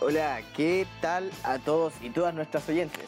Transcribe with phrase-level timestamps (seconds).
[0.00, 3.04] Hola, ¿qué tal a todos y todas nuestras oyentes?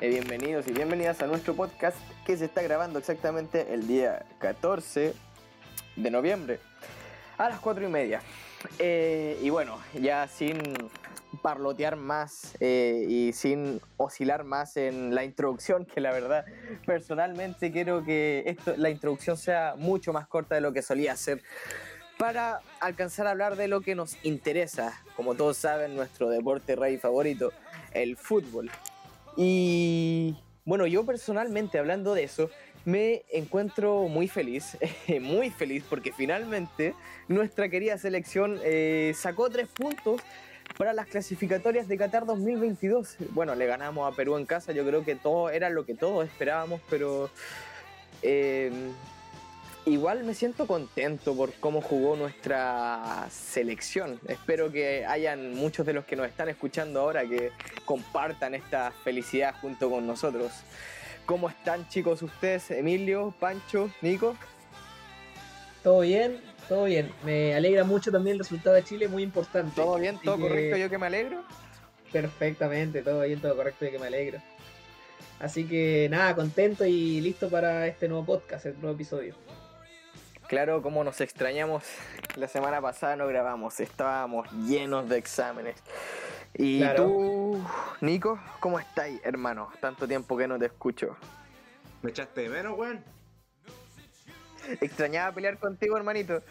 [0.00, 5.12] Eh, bienvenidos y bienvenidas a nuestro podcast que se está grabando exactamente el día 14
[5.96, 6.60] de noviembre
[7.36, 8.22] a las 4 y media.
[8.78, 10.58] Eh, y bueno, ya sin
[11.42, 16.44] parlotear más eh, y sin oscilar más en la introducción, que la verdad
[16.86, 21.42] personalmente quiero que esto, la introducción sea mucho más corta de lo que solía ser
[22.20, 26.98] para alcanzar a hablar de lo que nos interesa, como todos saben, nuestro deporte rey
[26.98, 27.50] favorito,
[27.94, 28.70] el fútbol.
[29.38, 32.50] Y bueno, yo personalmente hablando de eso,
[32.84, 34.76] me encuentro muy feliz,
[35.22, 36.94] muy feliz porque finalmente
[37.26, 40.20] nuestra querida selección eh, sacó tres puntos
[40.76, 43.16] para las clasificatorias de Qatar 2022.
[43.30, 46.26] Bueno, le ganamos a Perú en casa, yo creo que todo era lo que todos
[46.26, 47.30] esperábamos, pero
[48.20, 48.70] eh,
[49.90, 54.20] igual me siento contento por cómo jugó nuestra selección.
[54.26, 57.52] Espero que hayan muchos de los que nos están escuchando ahora que
[57.84, 60.52] compartan esta felicidad junto con nosotros.
[61.26, 62.70] ¿Cómo están chicos ustedes?
[62.70, 64.36] Emilio, Pancho, Nico.
[65.82, 67.10] Todo bien, todo bien.
[67.24, 69.72] Me alegra mucho también el resultado de Chile, muy importante.
[69.76, 70.18] ¿Todo bien?
[70.22, 70.76] ¿Todo correcto?
[70.76, 71.42] ¿Yo que me alegro?
[72.12, 74.40] Perfectamente, todo bien, todo correcto, yo que me alegro.
[75.38, 79.34] Así que nada, contento y listo para este nuevo podcast, el nuevo episodio.
[80.50, 81.84] Claro, como nos extrañamos,
[82.34, 85.76] la semana pasada no grabamos, estábamos llenos de exámenes.
[86.54, 87.64] Y tú,
[88.00, 89.70] Nico, ¿cómo estáis, hermano?
[89.80, 91.16] Tanto tiempo que no te escucho.
[92.02, 93.04] ¿Me echaste de menos, weón?
[94.80, 96.42] Extrañaba pelear contigo, hermanito.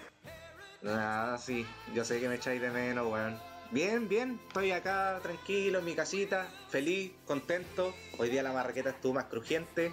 [0.85, 3.37] Ah, sí, yo sé que me echáis de menos, weón.
[3.71, 7.93] Bien, bien, estoy acá tranquilo en mi casita, feliz, contento.
[8.17, 9.91] Hoy día la marraqueta estuvo más crujiente.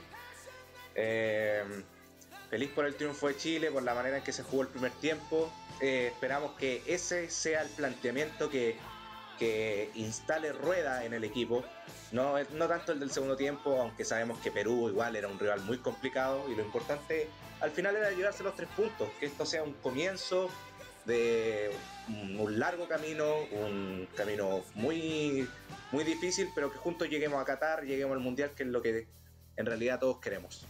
[0.94, 1.64] Eh,
[2.50, 4.92] Feliz por el triunfo de Chile, por la manera en que se jugó el primer
[4.92, 5.52] tiempo.
[5.80, 8.78] Eh, esperamos que ese sea el planteamiento que,
[9.94, 11.64] instale rueda en el equipo.
[12.12, 15.60] No, no tanto el del segundo tiempo, aunque sabemos que Perú igual era un rival
[15.62, 17.28] muy complicado y lo importante
[17.60, 20.50] al final era llevarse los tres puntos, que esto sea un comienzo
[21.06, 21.70] de
[22.08, 25.48] un, largo camino, un camino muy,
[25.92, 29.06] muy difícil, pero que juntos lleguemos a Qatar, lleguemos al Mundial, que es lo que
[29.56, 30.66] en realidad todos queremos.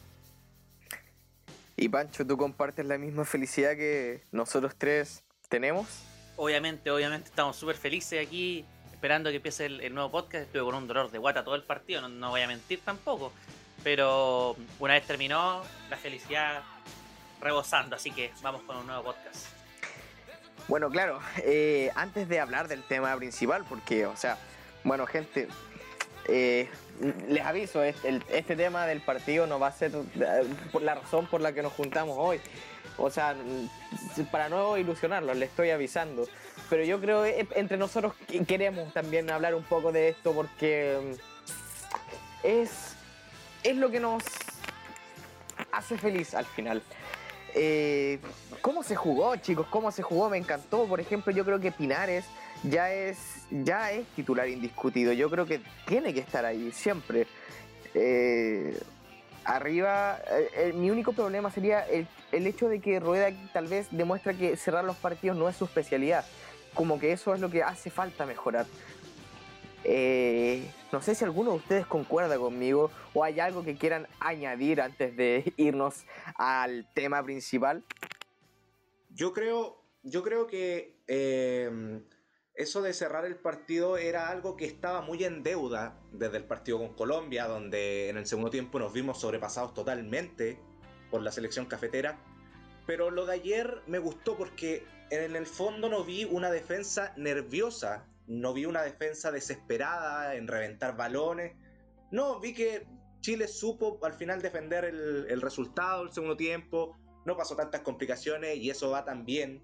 [1.77, 5.87] Y Pancho, ¿tú compartes la misma felicidad que nosotros tres tenemos?
[6.37, 10.47] Obviamente, obviamente estamos súper felices aquí, esperando que empiece el, nuevo podcast.
[10.47, 13.31] Estuve con un dolor de guata todo el partido, no, voy a mentir tampoco.
[13.85, 16.63] Pero una vez terminó, la felicidad
[17.43, 19.47] rebosando, así que vamos con un nuevo podcast.
[20.69, 24.39] Bueno, claro, eh, antes de hablar del tema principal, porque, o sea,
[24.83, 25.47] bueno, gente,
[26.29, 26.69] eh,
[27.29, 30.45] les aviso, este, tema del partido no va a ser eh,
[30.81, 32.41] la razón por la que nos juntamos hoy.
[32.99, 33.37] O sea,
[34.31, 36.27] para no ilusionarlos, les estoy avisando.
[36.71, 38.15] Pero yo creo que eh, entre nosotros
[38.47, 42.97] queremos también hablar un poco de esto porque mm, es,
[43.63, 44.23] es lo que nos
[45.73, 46.83] hace feliz al final.
[47.55, 48.19] Eh,
[48.61, 49.67] ¿Cómo se jugó, chicos?
[49.71, 50.29] ¿Cómo se jugó?
[50.29, 50.85] Me encantó.
[50.85, 52.25] Por ejemplo, yo creo que Pinares
[52.63, 55.13] ya es, ya es titular indiscutido.
[55.13, 57.27] Yo creo que tiene que estar ahí siempre.
[57.95, 58.79] Eh,
[59.45, 60.19] arriba,
[60.57, 64.85] eh, mi único problema sería el, hecho de que Rueda tal vez demuestra que cerrar
[64.85, 66.25] los partidos no es su especialidad.
[66.75, 68.67] Como que eso es lo que hace falta mejorar.
[69.85, 74.81] Eh, no sé si alguno de ustedes concuerda conmigo o hay algo que quieran añadir
[74.81, 77.85] antes de irnos al tema principal.
[79.11, 80.97] Yo creo, yo creo que
[82.57, 86.79] eso de cerrar el partido era algo que estaba muy en deuda desde el partido
[86.79, 90.59] con Colombia, donde en el segundo tiempo nos vimos sobrepasados totalmente
[91.11, 92.19] por la selección cafetera.
[92.87, 98.07] Pero lo de ayer me gustó porque en el fondo no vi una defensa nerviosa,
[98.27, 101.57] no vi una defensa desesperada en reventar balones.
[102.11, 102.87] No, vi que
[103.21, 106.97] Chile supo al final defender el, resultado el segundo tiempo,
[107.27, 109.61] no pasó tantas complicaciones y eso va también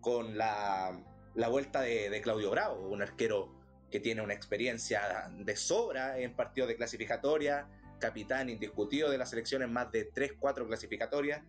[0.00, 1.02] con la
[1.34, 3.48] la vuelta de, Claudio Bravo, un arquero
[3.90, 7.66] que tiene una experiencia de sobra en partidos de clasificatoria,
[7.98, 11.42] capitán indiscutido de las selecciones más de 3-4 clasificatorias,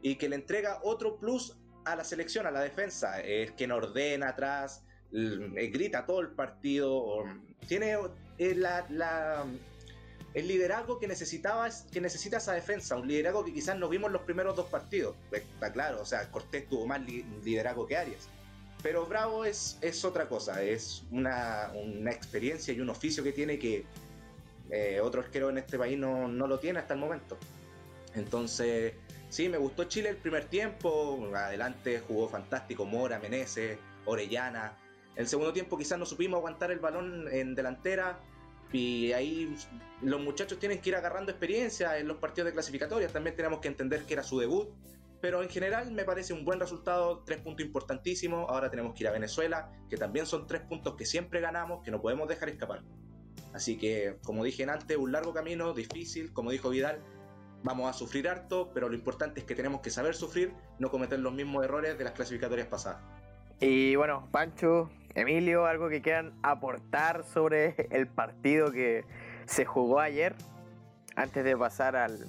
[0.00, 4.30] y que le entrega otro plus a la selección, a la defensa, es quien ordena
[4.30, 7.24] atrás, eh, grita todo el partido,
[7.68, 7.96] tiene
[8.38, 9.44] eh, la,
[10.34, 14.14] el liderazgo que necesitaba que necesita esa defensa, un liderazgo que quizás no vimos en
[14.14, 18.28] los primeros dos partidos, está claro, o sea, Cortés tuvo más liderazgo que Arias
[18.82, 21.70] pero Bravo es, es otra cosa, es una,
[22.06, 23.84] experiencia y un oficio que tiene que
[24.70, 27.36] eh, otro en este país no, lo tiene hasta el momento.
[28.14, 28.94] Entonces,
[29.28, 34.76] sí, me gustó Chile el primer tiempo, adelante jugó fantástico Mora, Meneses, Orellana,
[35.14, 38.18] el segundo tiempo quizás no supimos aguantar el balón en delantera
[38.72, 39.54] y ahí
[40.00, 43.12] los muchachos tienen que ir agarrando experiencia en los partidos de clasificatorias.
[43.12, 44.68] También tenemos que entender que era su debut.
[45.22, 48.50] Pero en general me parece un buen resultado, tres puntos importantísimos.
[48.50, 51.92] Ahora tenemos que ir a Venezuela, que también son tres puntos que siempre ganamos, que
[51.92, 52.82] no podemos dejar escapar.
[53.54, 57.00] Así que, como dije antes, un largo camino, difícil, como dijo Vidal,
[57.62, 61.20] vamos a sufrir harto, pero lo importante es que tenemos que saber sufrir, no cometer
[61.20, 63.00] los mismos errores de las clasificatorias pasadas.
[63.60, 69.04] Y bueno, Pancho, Emilio, algo que quieran aportar sobre el partido que
[69.44, 70.34] se jugó ayer,
[71.14, 72.26] antes de pasar al,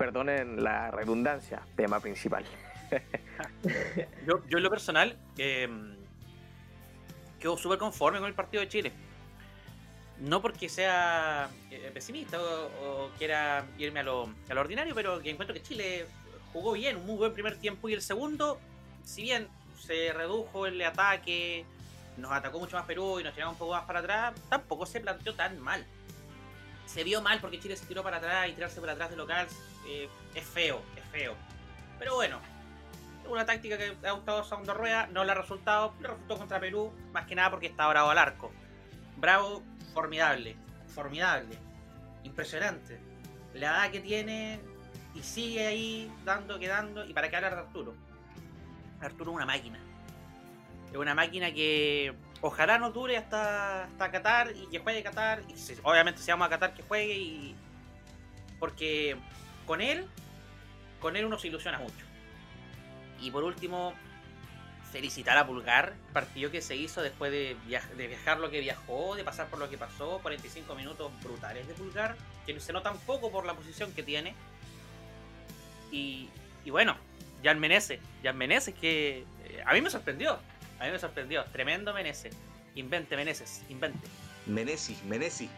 [0.00, 2.42] perdonen la redundancia, tema principal.
[4.26, 5.68] yo, yo en lo personal, eh,
[7.38, 8.92] quedo súper conforme con el partido de Chile
[10.20, 15.30] no porque sea eh, pesimista o, quiera irme a lo, a lo, ordinario, pero que
[15.30, 16.06] encuentro que Chile
[16.52, 18.58] jugó bien, un muy buen primer tiempo y el segundo,
[19.04, 19.48] si bien
[19.78, 21.64] se redujo el ataque,
[22.16, 25.00] nos atacó mucho más Perú y nos tiramos un poco más para atrás, tampoco se
[25.00, 25.86] planteó tan mal.
[26.92, 29.46] Se vio mal porque Chile se tiró para atrás y tirarse para atrás de local
[29.86, 31.36] eh, es feo, es feo.
[32.00, 32.40] Pero bueno,
[33.28, 36.58] una táctica que ha gustado a Segundo Rueda, no le ha resultado, le resultó contra
[36.58, 38.50] Perú, más que nada porque está bravo al arco.
[39.18, 39.62] Bravo
[39.94, 40.56] formidable,
[40.92, 41.56] formidable,
[42.24, 42.98] impresionante.
[43.54, 44.58] La edad que tiene
[45.14, 47.04] y sigue ahí dando, quedando.
[47.04, 47.94] ¿Y para qué hablar de Arturo?
[49.00, 49.78] Arturo es una máquina.
[50.90, 55.42] Es una máquina que ojalá no dure hasta, hasta Qatar y que juegue Qatar.
[55.48, 57.56] Y obviamente si vamos a Qatar que juegue y.
[58.58, 59.16] Porque
[59.66, 60.06] con él,
[61.00, 62.04] con él uno se ilusiona mucho.
[63.20, 63.94] Y por último,
[64.90, 67.56] felicitar a Pulgar, partido que se hizo después de,
[67.96, 71.74] de, viajar lo que viajó, de pasar por lo que pasó, 45 minutos brutales de
[71.74, 72.16] Pulgar,
[72.46, 74.34] que se nota un poco por la posición que tiene.
[75.92, 76.28] Y,
[76.64, 76.96] y bueno,
[77.42, 80.38] Jan Menezes, Jan Menezes que eh, a mí me sorprendió,
[80.80, 82.36] a mí me sorprendió, tremendo Menezes,
[82.74, 84.08] invente Meneses, invente.
[84.46, 85.48] Menesi, Menesi.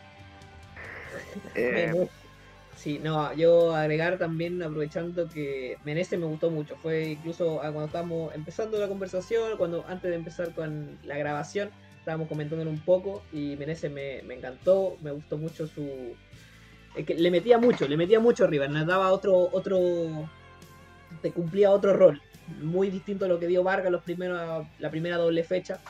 [1.54, 2.08] Eh,
[2.76, 7.84] Sí, no, yo agregar también, aprovechando que Menezes me gustó mucho, fue incluso ah, cuando
[7.84, 13.22] estábamos empezando la conversación, cuando antes de empezar con la grabación, estábamos comentándolo un poco
[13.32, 16.16] y Menezes me, encantó, me gustó mucho su...
[17.06, 20.28] que le metía mucho, le metía mucho arriba, nos daba otro, otro,
[21.20, 22.20] te cumplía otro rol,
[22.60, 25.80] muy distinto a lo que dio Vargas los primeros, la primera doble fecha.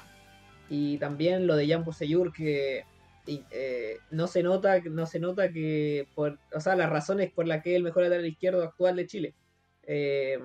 [0.69, 2.85] Y también lo de Jan Poseyur, que
[3.27, 7.63] eh, no se nota no se nota que por o sea las razones por las
[7.63, 9.35] que es el mejor lateral izquierdo actual de Chile.
[9.85, 10.39] Eh,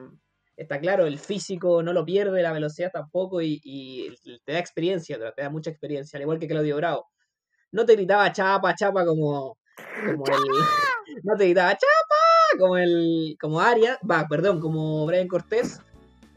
[0.55, 4.13] está claro el físico no lo pierde la velocidad tampoco y,
[4.45, 7.07] te da experiencia te da mucha experiencia al igual que Claudio Bravo.
[7.71, 9.57] No te gritaba chapa chapa como
[10.05, 15.81] como el no te gritaba chapa como el como Arias va perdón como Brian Cortés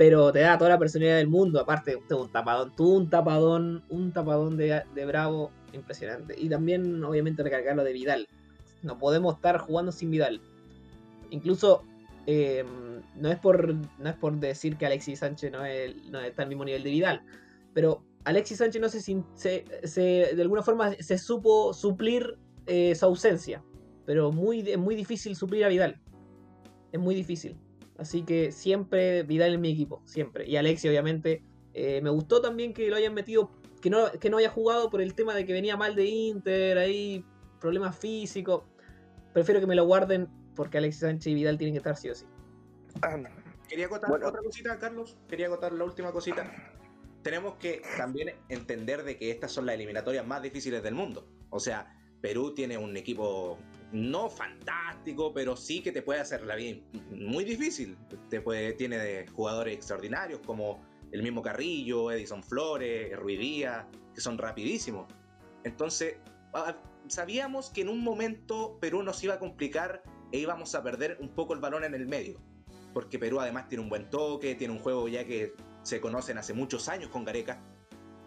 [0.00, 4.12] pero te da toda la personalidad del mundo aparte un tapadón tú un tapadón un
[4.12, 6.35] tapadón de, de Bravo impresionante.
[6.38, 8.29] Y también, obviamente, recargar lo de Vidal.
[8.82, 10.41] No podemos estar jugando sin Vidal.
[11.31, 11.85] Incluso,
[12.26, 12.64] eh,
[13.17, 16.82] no, es por, no es por decir que Alexis Sánchez no, está al mismo nivel
[16.82, 17.23] de Vidal,
[17.75, 19.00] pero Alexis Sánchez no se,
[19.85, 20.00] se,
[20.35, 23.62] de alguna forma se supo suplir eh, su ausencia.
[24.06, 26.00] Pero muy, es muy difícil suplir a Vidal.
[26.91, 27.56] Es muy difícil.
[28.00, 30.49] Así que siempre Vidal en mi equipo, siempre.
[30.49, 31.43] Y Alexis, obviamente,
[31.75, 33.51] eh, me gustó también que lo hayan metido
[33.82, 36.79] que no, que no haya jugado por el tema de que venía mal de Inter,
[36.79, 37.22] ahí
[37.60, 38.63] problemas físicos.
[39.34, 42.15] Prefiero que me lo guarden porque Alexis Sánchez y Vidal tienen que estar sí o
[42.15, 42.25] sí.
[43.69, 45.19] Quería acotar otra cosita, Carlos.
[45.29, 46.51] Quería acotar la última cosita.
[47.22, 51.29] Tenemos que también entender de que estas son las eliminatorias más difíciles del mundo.
[51.51, 53.58] O sea, Perú tiene un equipo
[53.93, 56.81] no fantástico, pero sí que te puede hacer la vida
[57.11, 57.97] muy difícil.
[58.29, 60.81] Te puede, tiene jugadores extraordinarios como
[61.13, 65.13] el mismo Carrillo, Edison Flores, Ruidía, que son rapidísimos.
[65.65, 66.17] Entonces,
[67.09, 71.29] sabíamos que en un momento Perú nos iba a complicar e íbamos a perder un
[71.31, 72.41] poco el balón en el medio.
[72.94, 76.55] Porque Perú además tiene un buen toque, tiene un juego ya que se conocen hace
[76.55, 77.63] muchos años con Gareca.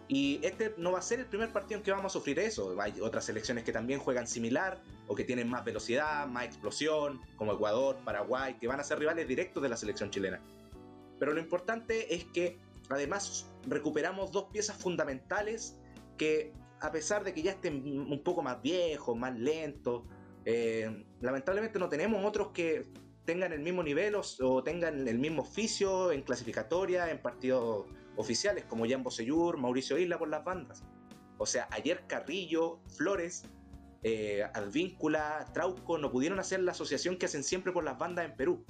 [0.06, 2.78] Y este no va a ser el primer partido en que vamos a sufrir eso.
[2.80, 7.54] Hay otras selecciones que también juegan similar o que tienen más velocidad, más explosión, como
[7.54, 10.40] Ecuador, Paraguay, que van a ser rivales directos de la selección chilena.
[11.18, 12.58] Pero lo importante es que
[12.90, 15.76] Además, recuperamos dos piezas fundamentales
[16.18, 20.02] que, a pesar de que ya estén un poco más viejos, más lentos,
[20.44, 22.86] eh, lamentablemente no tenemos otros que
[23.24, 28.88] tengan el mismo nivel o, tengan el mismo oficio en clasificatoria, en partidos oficiales, como
[28.88, 30.84] Jan Bosellur, Mauricio Isla por las bandas.
[31.38, 33.44] O sea, ayer Carrillo, Flores,
[34.02, 38.36] eh, Advíncula, Trauco no pudieron hacer la asociación que hacen siempre por las bandas en
[38.36, 38.64] Perú.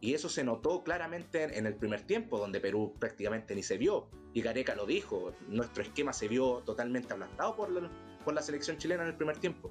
[0.00, 4.10] Y eso se notó claramente en el primer tiempo, donde Perú prácticamente ni se vio.
[4.34, 9.10] Y Gareca lo dijo, nuestro esquema se vio totalmente aplastado por la, selección chilena en
[9.10, 9.70] el primer tiempo.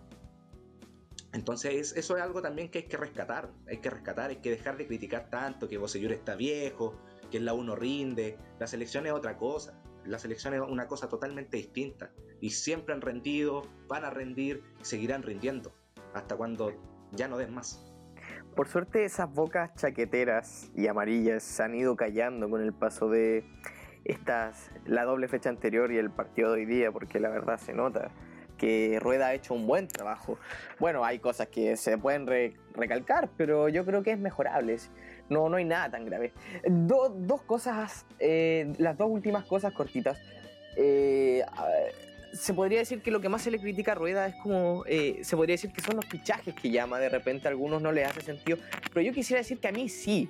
[1.34, 4.78] Entonces eso es algo también que hay que rescatar, hay que rescatar, hay que dejar
[4.78, 6.96] de criticar tanto que Bosellur está viejo,
[7.32, 11.10] que en la uno rinde, la selección es otra cosa, la selección es una cosa
[11.10, 15.74] totalmente distinta y siempre han rendido, van a rendir, seguirán rindiendo
[16.14, 16.74] hasta cuando
[17.12, 17.88] ya no den más.
[18.56, 23.46] Por suerte esas bocas chaqueteras y amarillas se han ido callando con el paso de
[24.04, 27.74] estas la doble fecha anterior y el partido de hoy día, porque la verdad se
[27.74, 28.12] nota
[28.58, 30.38] que Rueda ha hecho un buen trabajo.
[30.80, 32.28] Bueno, hay cosas que se pueden
[32.74, 34.78] recalcar, pero yo creo que es mejorable.
[35.32, 36.34] No, no hay nada tan grave.
[36.68, 40.20] dos cosas, eh, las dos últimas cosas cortitas.
[40.76, 41.42] Eh,
[42.34, 45.22] se podría decir que lo que más se le critica a Rueda es como, eh,
[45.24, 48.10] se podría decir que son los fichajes que llama, de repente a algunos no les
[48.10, 48.58] hace sentido,
[48.94, 50.30] pero yo quisiera decir que a mí sí,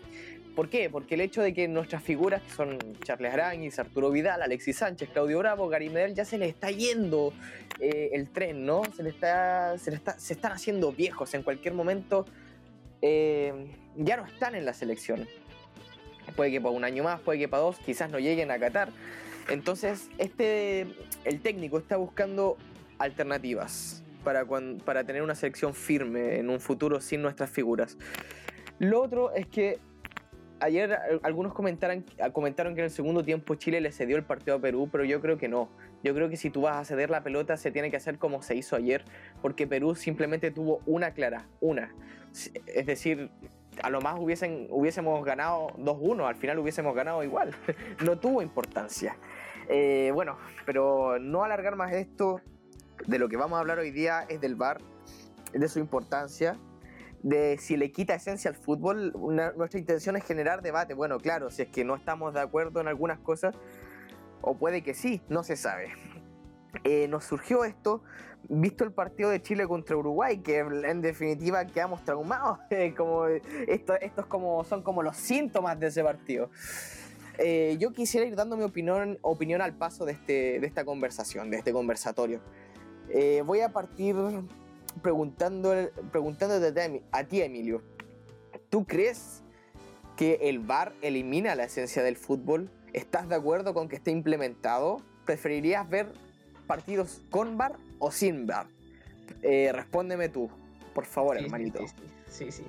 [0.55, 0.89] ¿Por qué?
[0.89, 5.10] Porque el hecho de que nuestras figuras, que son Charles Aranguis, Arturo Vidal, Alexis Sánchez,
[5.13, 7.31] Claudio Bravo, Gary Medel, ya se les está yendo
[7.79, 8.81] eh, el tren, ¿no?
[8.93, 11.34] Se, les está, se, está, se están haciendo viejos.
[11.36, 12.25] En cualquier momento
[13.01, 15.27] eh, ya no están en la selección.
[16.36, 18.89] Puede que para un año más, puede que para dos, quizás no lleguen a Qatar.
[19.50, 20.88] Entonces, este,
[21.25, 22.58] el técnico está buscando
[23.00, 24.46] alternativas para,
[24.86, 27.98] para tener una selección firme en un futuro sin nuestras figuras.
[28.79, 29.79] Lo otro es que
[30.60, 34.60] ayer algunos comentaron, comentaron que en el segundo tiempo Chile le cedió el partido a
[34.60, 35.70] Perú, pero yo creo que no.
[36.03, 38.41] Yo creo que si tú vas a ceder la pelota se tiene que hacer como
[38.41, 39.03] se hizo ayer,
[39.41, 41.93] porque Perú simplemente tuvo una clara, una.
[42.65, 43.29] Es decir,
[43.81, 47.55] a lo más hubiesen, hubiésemos ganado 2-1, al final hubiésemos ganado igual.
[48.05, 49.15] no tuvo importancia.
[49.69, 52.41] Eh, bueno, pero no alargar más esto,
[53.07, 54.79] de lo que vamos a hablar hoy día es del VAR,
[55.53, 56.57] de su importancia
[57.23, 59.13] de si le quita esencia al fútbol,
[59.55, 60.93] nuestra intención es generar debate.
[60.93, 63.55] Bueno, claro, si es que no estamos de acuerdo en algunas cosas,
[64.41, 65.93] o puede que sí, no se sabe.
[66.83, 68.03] Eh, nos surgió esto,
[68.50, 72.60] visto el partido de Chile contra Uruguay, que en definitiva quedamos traumados,
[72.98, 76.50] como esto, estos como, son como los síntomas de ese partido.
[77.38, 81.50] Eh, yo quisiera ir dando mi opinión, opinión al paso de, este, de esta conversación,
[81.50, 82.41] de este conversatorio.
[83.10, 84.15] Eh, voy a partir
[85.01, 85.74] preguntando,
[86.12, 87.81] preguntándote a ti, Emilio,
[88.69, 89.43] ¿tú crees
[90.17, 92.69] que el VAR elimina la esencia del fútbol?
[92.93, 94.98] ¿Estás de acuerdo con que esté implementado?
[95.25, 96.13] ¿Preferirías ver
[96.67, 98.67] partidos con VAR o sin VAR?
[99.43, 100.50] Eh, respóndeme tú,
[100.93, 101.79] por favor, hermanito.
[102.27, 102.63] Sí, sí,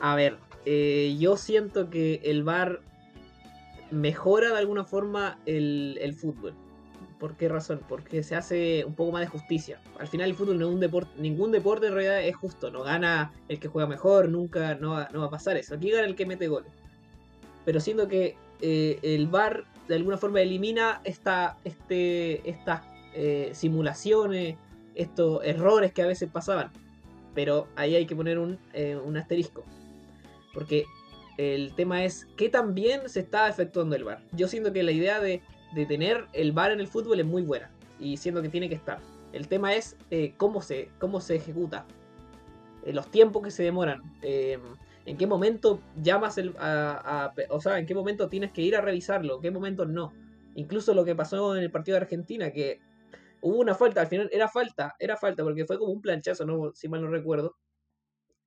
[0.00, 0.36] A ver,
[0.66, 2.80] eh, yo siento que el VAR
[3.90, 6.54] mejora de alguna forma el, el fútbol.
[7.18, 7.80] ¿Por qué razón?
[7.88, 9.80] Porque se hace un poco más de justicia.
[10.00, 12.70] Al final el fútbol no es un deporte, ningún deporte en realidad es justo.
[12.70, 15.76] No gana el que juega mejor, nunca, no va, no va a pasar eso.
[15.76, 16.72] Aquí gana el que mete goles.
[17.64, 22.82] Pero siento que eh, el VAR de alguna forma elimina esta, este, estas
[23.14, 24.56] eh, simulaciones,
[24.94, 26.70] estos errores que a veces pasaban.
[27.34, 29.64] Pero ahí hay que poner un, eh, un asterisco.
[30.52, 30.84] Porque
[31.38, 34.22] el tema es qué tan bien se está efectuando el VAR.
[34.32, 37.42] Yo siento que la idea de de tener el VAR en el fútbol es muy
[37.42, 38.98] buena y siento que tiene que estar.
[39.32, 41.86] El tema es eh, cómo, se, cómo se ejecuta,
[42.84, 47.86] eh, los tiempos que se demoran, en qué momento llamas el, a, o sea, en
[47.86, 50.12] qué momento tienes que ir a revisarlo, en qué momento no.
[50.54, 52.80] Incluso lo que pasó en el partido de Argentina, que
[53.42, 56.72] hubo una falta, al final era falta, era falta, porque fue como un planchazo, ¿no?
[56.74, 57.56] si mal no recuerdo.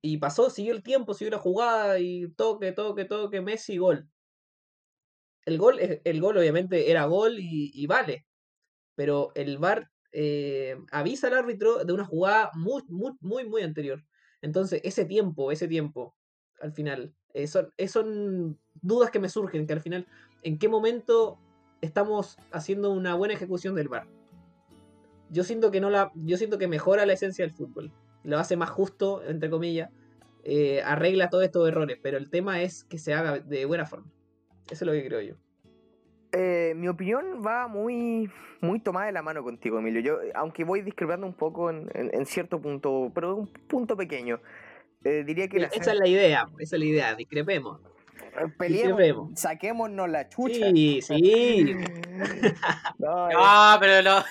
[0.02, 4.08] Y pasó, siguió el tiempo, siguió la jugada y toque, toque, toque, Messi, gol
[5.46, 8.26] el gol, el gol obviamente era gol y, vale,
[8.96, 14.04] pero el VAR eh, avisa al árbitro de una jugada muy, muy, muy, muy anterior.
[14.42, 16.16] Entonces, ese tiempo, ese tiempo,
[16.60, 20.06] al final, eh, son, eh, son dudas que me surgen, que al final,
[20.42, 21.38] ¿en qué momento
[21.80, 24.15] estamos haciendo una buena ejecución del VAR?
[25.30, 27.92] Yo siento que no la, yo siento que mejora la esencia del fútbol,
[28.22, 29.90] lo hace más justo, entre comillas,
[30.84, 34.10] arregla todos estos errores, pero el tema es que se haga de buena forma.
[34.70, 35.34] Eso es lo que creo yo.
[36.32, 38.30] Eh, mi opinión va muy,
[38.60, 40.00] muy tomada de la mano contigo, Emilio.
[40.00, 44.40] Yo, aunque voy discrepando un poco en, cierto punto, pero un punto pequeño.
[45.04, 47.80] Eh, diría que esa es la idea, esa es la idea, discrepemos.
[48.38, 50.70] Eh, peleemos, saquémonos la chucha.
[50.70, 51.74] Sí, sí.
[52.98, 53.28] no,
[53.80, 54.24] pero lo.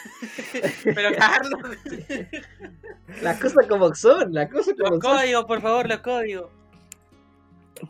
[0.83, 1.61] pero Carlos.
[3.21, 6.49] las cosas como son, las cosas como Los códigos, por favor, los códigos.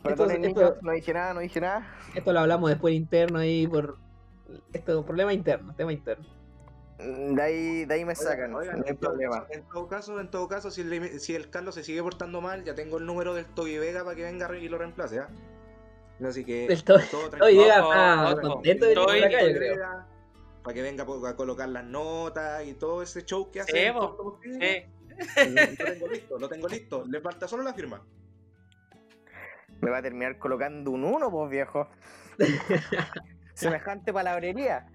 [0.02, 0.42] Perdón,
[0.82, 1.86] no dije nada, no dije nada.
[2.14, 3.98] Esto lo hablamos después interno ahí por.
[4.72, 6.24] Esto es un problema interno, tema interno.
[6.98, 9.46] Mm, de ahí, de ahí me sacan, no hay problema.
[9.50, 12.64] En todo caso, en todo caso si, el, si el Carlos se sigue portando mal,
[12.64, 15.28] ya tengo el número del Toby Vega para que venga y lo reemplace, ¿ah?
[16.24, 17.30] Así que El to- todo
[18.40, 19.76] contento de venir Estoy- por acá, yo creo.
[20.62, 23.72] Para que venga a colocar las notas y todo ese show que hace.
[23.72, 24.16] Sí, Lo
[25.86, 27.04] tengo listo, lo tengo listo.
[27.06, 28.02] Le falta solo la firma.
[29.80, 31.88] Me va a terminar colocando un 1, pues viejo.
[33.54, 34.86] Semejante palabrería.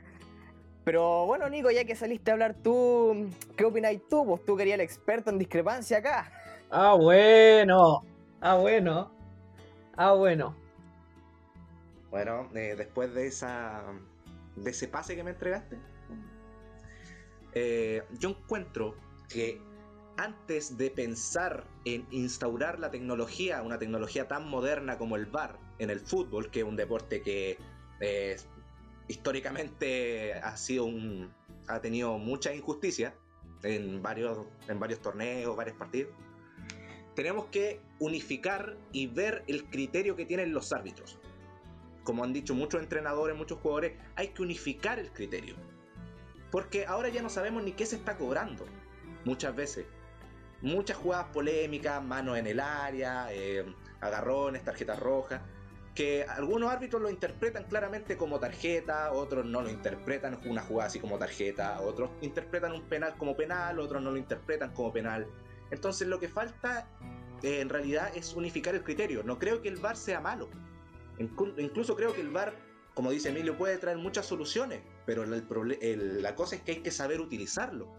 [0.83, 4.25] Pero bueno, Nico, ya que saliste a hablar tú, ¿qué opináis tú?
[4.25, 6.31] Pues tú querías el experto en discrepancia acá.
[6.71, 8.03] Ah, bueno.
[8.41, 9.11] Ah, bueno.
[9.95, 10.55] Ah, bueno.
[12.11, 13.83] Bueno, eh, después de esa
[14.65, 15.77] ese pase que me entregaste,
[17.53, 18.97] eh, yo encuentro
[19.29, 19.61] que
[20.17, 25.89] antes de pensar en instaurar la tecnología, una tecnología tan moderna como el VAR en
[25.89, 27.57] el fútbol, que es un deporte que
[28.01, 28.35] eh,
[29.07, 31.31] históricamente ha sido un
[31.67, 33.15] ha tenido mucha injusticia
[33.63, 36.11] en varios en varios torneos, varios partidos.
[37.15, 41.17] Tenemos que unificar y ver el criterio que tienen los árbitros
[42.03, 45.55] como han dicho muchos entrenadores, muchos jugadores, hay que unificar el criterio.
[46.51, 48.65] Porque ahora ya no sabemos ni qué se está cobrando.
[49.25, 49.85] Muchas veces.
[50.61, 53.65] Muchas jugadas polémicas, manos en el área, eh,
[53.99, 55.41] agarrones, tarjetas rojas,
[55.95, 60.99] que algunos árbitros lo interpretan claramente como tarjeta, otros no lo interpretan una jugada así
[60.99, 65.27] como tarjeta, otros interpretan un penal como penal, otros no lo interpretan como penal.
[65.71, 66.87] Entonces lo que falta
[67.43, 69.23] eh, en realidad es unificar el criterio.
[69.23, 70.49] No creo que el VAR sea malo.
[71.19, 72.53] Inclu- Incluso creo que el VAR,
[72.93, 76.91] como dice Emilio, puede traer muchas soluciones, pero el la cosa es que hay que
[76.91, 77.91] saber utilizarlo.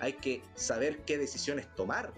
[0.00, 2.12] Hay que saber qué decisiones tomar.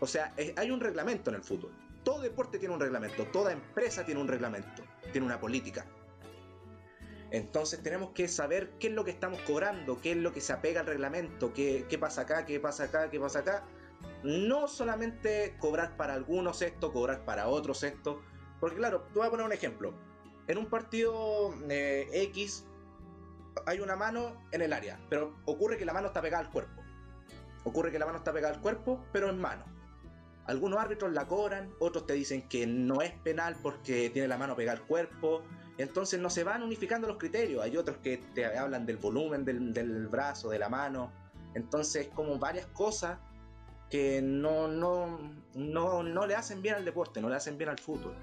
[0.00, 1.72] O sea, hay un reglamento en el fútbol.
[2.04, 5.84] Todo deporte tiene un reglamento, toda empresa tiene un reglamento, tiene una política.
[7.30, 10.52] Entonces tenemos que saber qué es lo que estamos cobrando, qué es lo que se
[10.52, 13.64] apega al reglamento, qué, qué pasa acá, qué pasa acá, qué pasa acá.
[14.22, 18.22] No solamente cobrar para algunos esto, cobrar para otros esto,
[18.60, 19.94] porque claro, te voy a poner un ejemplo.
[20.46, 22.64] En un partido eh, X
[23.66, 26.82] hay una mano en el área, pero ocurre que la mano está pegada al cuerpo.
[27.64, 29.64] Ocurre que la mano está pegada al cuerpo, pero en mano.
[30.46, 34.56] Algunos árbitros la cobran, otros te dicen que no es penal porque tiene la mano
[34.56, 35.42] pegada al cuerpo.
[35.76, 37.62] Entonces no se van unificando los criterios.
[37.62, 41.12] Hay otros que te hablan del volumen del, del brazo, de la mano.
[41.54, 43.18] Entonces como varias cosas
[43.90, 45.18] que no, no,
[45.54, 48.14] no, no le hacen bien al deporte, no le hacen bien al fútbol.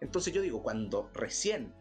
[0.00, 1.74] Entonces yo digo, cuando recién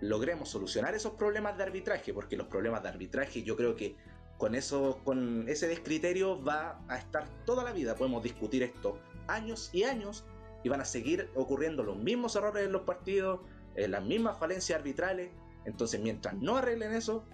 [0.00, 3.96] logremos solucionar esos problemas de arbitraje, porque los problemas de arbitraje yo creo que
[4.38, 7.94] con eso, con ese descriterio va a estar toda la vida.
[7.94, 10.24] Podemos discutir esto años y años
[10.64, 13.40] y van a seguir ocurriendo los mismos errores en los partidos,
[13.76, 15.30] eh, las mismas falencias arbitrales.
[15.66, 17.24] Entonces, mientras no arreglen eso,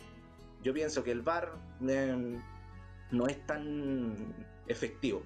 [0.63, 1.53] yo pienso que el VAR
[1.89, 2.41] eh,
[3.13, 4.35] no es tan
[4.67, 5.23] efectivo.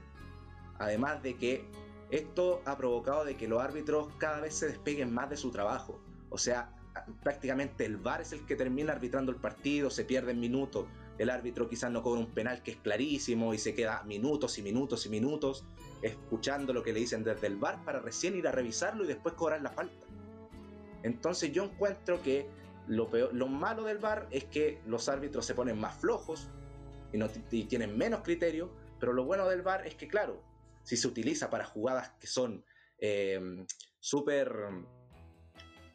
[0.79, 1.65] Además de que
[2.11, 6.01] esto ha provocado de que los árbitros cada vez se despeguen más de su trabajo.
[6.29, 6.73] O sea,
[7.23, 10.87] prácticamente el VAR es el que termina arbitrando el partido, se pierden minutos.
[11.19, 14.63] El árbitro quizás no cobra un penal que es clarísimo y se queda minutos y
[14.63, 15.65] minutos y minutos
[16.03, 19.35] escuchando lo que le dicen desde el VAR para recién ir a revisarlo y después
[19.35, 20.07] cobrar la falta.
[21.03, 22.49] Entonces yo encuentro que
[22.87, 26.49] lo, peor, lo malo del VAR es que los árbitros se ponen más flojos
[27.13, 30.43] y tienen menos criterio, pero lo bueno del VAR es que claro,
[30.83, 32.65] si se utiliza para jugadas que son
[32.99, 33.65] eh,
[33.99, 34.53] súper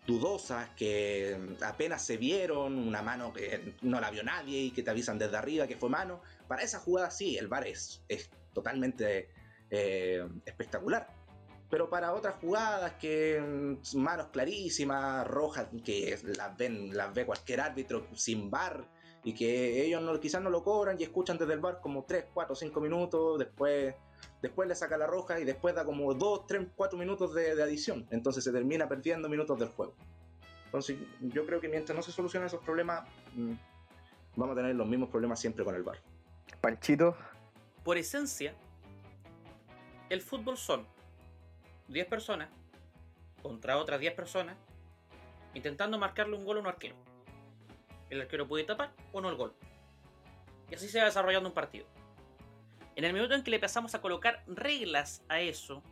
[0.06, 4.92] dudosas, que apenas se vieron, una mano que no la vio nadie y que te
[4.92, 9.30] avisan desde arriba que fue mano, para esa jugada sí, el VAR es, es totalmente
[9.70, 11.08] eh, espectacular.
[11.70, 17.62] Pero para otras jugadas que mm, manos clarísimas, rojas, que las ven, las ve cualquier
[17.62, 18.88] árbitro sin VAR
[19.24, 22.26] y que ellos no, quizás no lo cobran y escuchan desde el VAR como 3,
[22.32, 23.96] 4, 5 minutos, después
[24.46, 27.64] después le saca la roja y después da como 2, 3, 4 minutos de, de,
[27.64, 28.06] adición.
[28.12, 29.96] Entonces se termina perdiendo minutos del juego.
[30.66, 33.54] Entonces yo creo que mientras no se solucionen esos problemas, mmm,
[34.36, 35.98] vamos a tener los mismos problemas siempre con el VAR.
[36.62, 37.18] Panchito.
[37.84, 38.54] Por esencia,
[40.10, 40.86] el fútbol son
[41.88, 42.50] 10 personas
[43.42, 44.58] contra otras 10 personas
[45.56, 46.96] intentando marcarle un gol a un arquero.
[48.10, 49.56] El arquero puede tapar o no el gol.
[50.70, 51.88] Y así se va desarrollando un partido.
[52.96, 55.84] En el minuto en que le empezamos a colocar reglas a eso,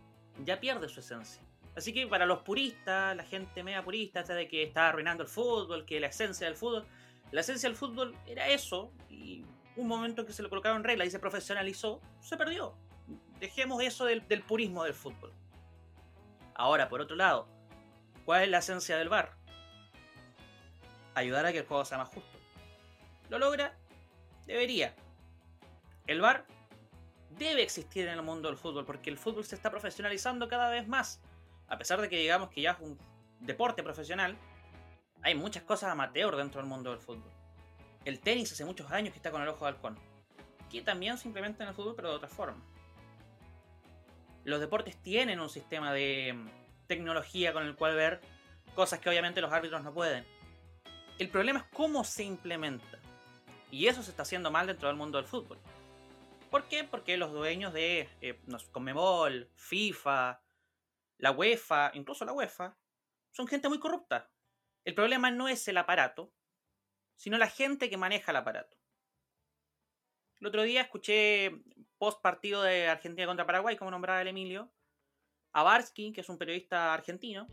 [0.43, 1.41] ya pierde su esencia.
[1.75, 5.29] Así que para los puristas, la gente media purista, esta de que está arruinando el
[5.29, 6.85] fútbol, que la esencia del fútbol,
[7.31, 9.43] la esencia del fútbol era eso, y
[9.75, 12.75] un momento en que se le colocaron reglas y se profesionalizó, se perdió.
[13.39, 15.33] Dejemos eso del, del purismo del fútbol.
[16.55, 17.47] Ahora, por otro lado,
[18.23, 19.35] ¿cuál es la esencia del VAR?
[21.15, 22.37] Ayudar a que el juego sea más justo.
[23.29, 23.75] ¿Lo logra?
[24.45, 24.95] Debería.
[26.05, 26.45] El VAR
[27.37, 30.87] debe existir en el mundo del fútbol porque el fútbol se está profesionalizando cada vez
[30.87, 31.21] más.
[31.67, 32.97] A pesar de que digamos que ya es un
[33.39, 34.37] deporte profesional,
[35.21, 37.31] hay muchas cosas amateur dentro del mundo del fútbol.
[38.05, 39.97] El tenis hace muchos años que está con el ojo de halcón,
[40.69, 42.61] que también se implementa en el fútbol, pero de otra forma.
[44.43, 46.47] Los deportes tienen un sistema de mm,
[46.87, 48.19] tecnología con el cual ver
[48.75, 50.25] cosas que obviamente los árbitros no pueden.
[51.17, 52.99] El problema es cómo se implementa.
[53.71, 55.57] Y eso se está haciendo mal dentro del mundo del fútbol.
[56.53, 56.83] ¿Por qué?
[56.83, 58.39] Porque los dueños de eh,
[58.71, 60.39] Conmebol, FIFA,
[61.17, 62.77] la UEFA, incluso la UEFA,
[63.31, 64.29] son gente muy corrupta.
[64.85, 66.31] El problema no es el aparato,
[67.15, 68.77] sino la gente que maneja el aparato.
[70.41, 71.63] El otro día escuché
[71.97, 74.71] post partido de Argentina contra Paraguay, como nombraba el Emilio,
[75.53, 77.47] a Barsky, que es un periodista argentino,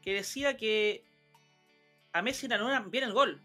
[0.00, 1.04] que decía que
[2.14, 3.42] a Messi le anulan bien el gol.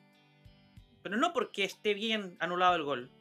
[1.04, 3.16] Pero no porque esté bien anulado el gol,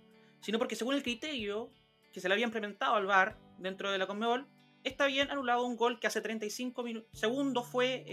[0.46, 1.72] sino porque según el criterio
[2.12, 4.46] que se le había implementado al VAR dentro de la Conmebol,
[4.84, 8.04] está bien anulado un gol que hace 35 segundos fue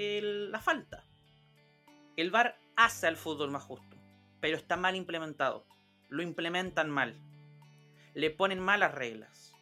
[0.50, 1.04] la falta.
[2.18, 3.98] El VAR hace al fútbol más justo,
[4.40, 5.68] pero está mal implementado.
[6.10, 7.22] Lo implementan mal.
[8.16, 9.54] Le ponen malas reglas.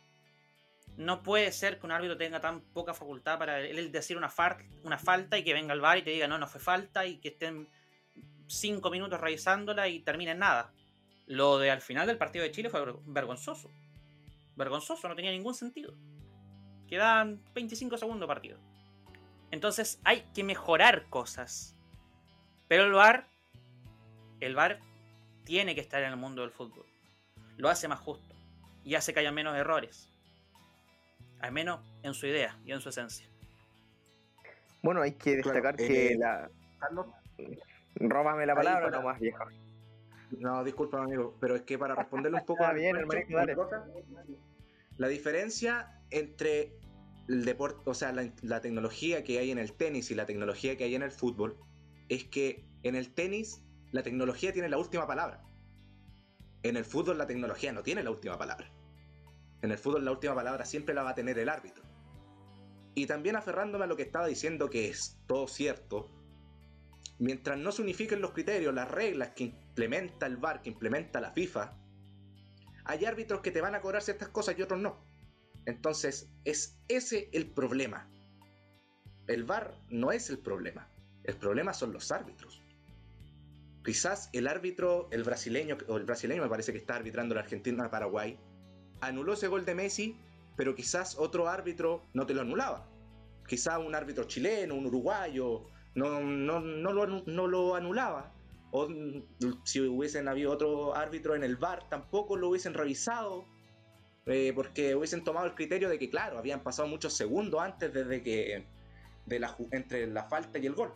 [0.95, 5.37] No puede ser que un árbitro tenga tan poca facultad para él decir una, falta
[5.37, 7.67] y que venga el VAR y te diga no, no fue falta y que estén
[8.47, 10.71] 5 minutos revisándola y termine en nada.
[11.31, 13.71] Lo de al final del partido de Chile fue vergonzoso.
[14.57, 15.93] Vergonzoso, no tenía ningún sentido.
[16.89, 18.59] Quedan 25 segundos partido.
[19.49, 21.77] Entonces hay que mejorar cosas.
[22.67, 23.27] Pero el VAR,
[24.41, 24.81] el VAR
[25.45, 26.85] tiene que estar en el mundo del fútbol.
[27.55, 28.35] Lo hace más justo
[28.83, 30.11] y hace que haya menos errores.
[31.39, 33.29] Al menos en su idea y en su esencia.
[34.81, 36.51] Bueno, hay que destacar que eh, la.
[37.95, 39.45] Róbame la palabra no más viejo.
[40.39, 42.95] No, disculpa, amigo, pero es que para responderle un poco a bien,
[44.97, 46.73] La diferencia entre
[47.27, 50.85] el deporte, o sea, la, tecnología que hay en el tenis y la tecnología que
[50.85, 51.57] hay en el fútbol
[52.09, 55.43] es que en el tenis la tecnología tiene la última palabra.
[56.63, 58.71] En el fútbol la tecnología no tiene la última palabra.
[59.61, 61.83] En el fútbol la última palabra siempre la va a tener el árbitro.
[62.93, 66.09] Y también aferrándome a lo que estaba diciendo que es todo cierto,
[67.21, 71.31] mientras no se unifiquen los criterios, las reglas que implementa el VAR, que implementa la
[71.31, 71.77] FIFA,
[72.83, 75.05] hay árbitros que te van a cobrar ciertas cosas y otros no.
[75.67, 78.09] Entonces, es ese el problema.
[79.27, 80.89] El VAR no es el problema.
[81.23, 82.59] El problema son los árbitros.
[83.85, 88.39] Quizás el árbitro, el brasileño, o el brasileño me parece que está arbitrando la Argentina-Paraguay,
[88.99, 90.17] anuló ese gol de Messi,
[90.57, 92.89] pero quizás otro árbitro no te lo anulaba.
[93.47, 98.31] Quizás un árbitro chileno, un uruguayo, no, no, no, lo, no lo anulaba.
[98.71, 98.87] O
[99.65, 103.45] si hubiesen habido otro árbitro en el bar, tampoco lo hubiesen revisado.
[104.27, 108.21] Eh, porque hubiesen tomado el criterio de que, claro, habían pasado muchos segundos antes desde
[108.21, 108.65] que
[109.25, 110.93] de la, entre la falta y el gol.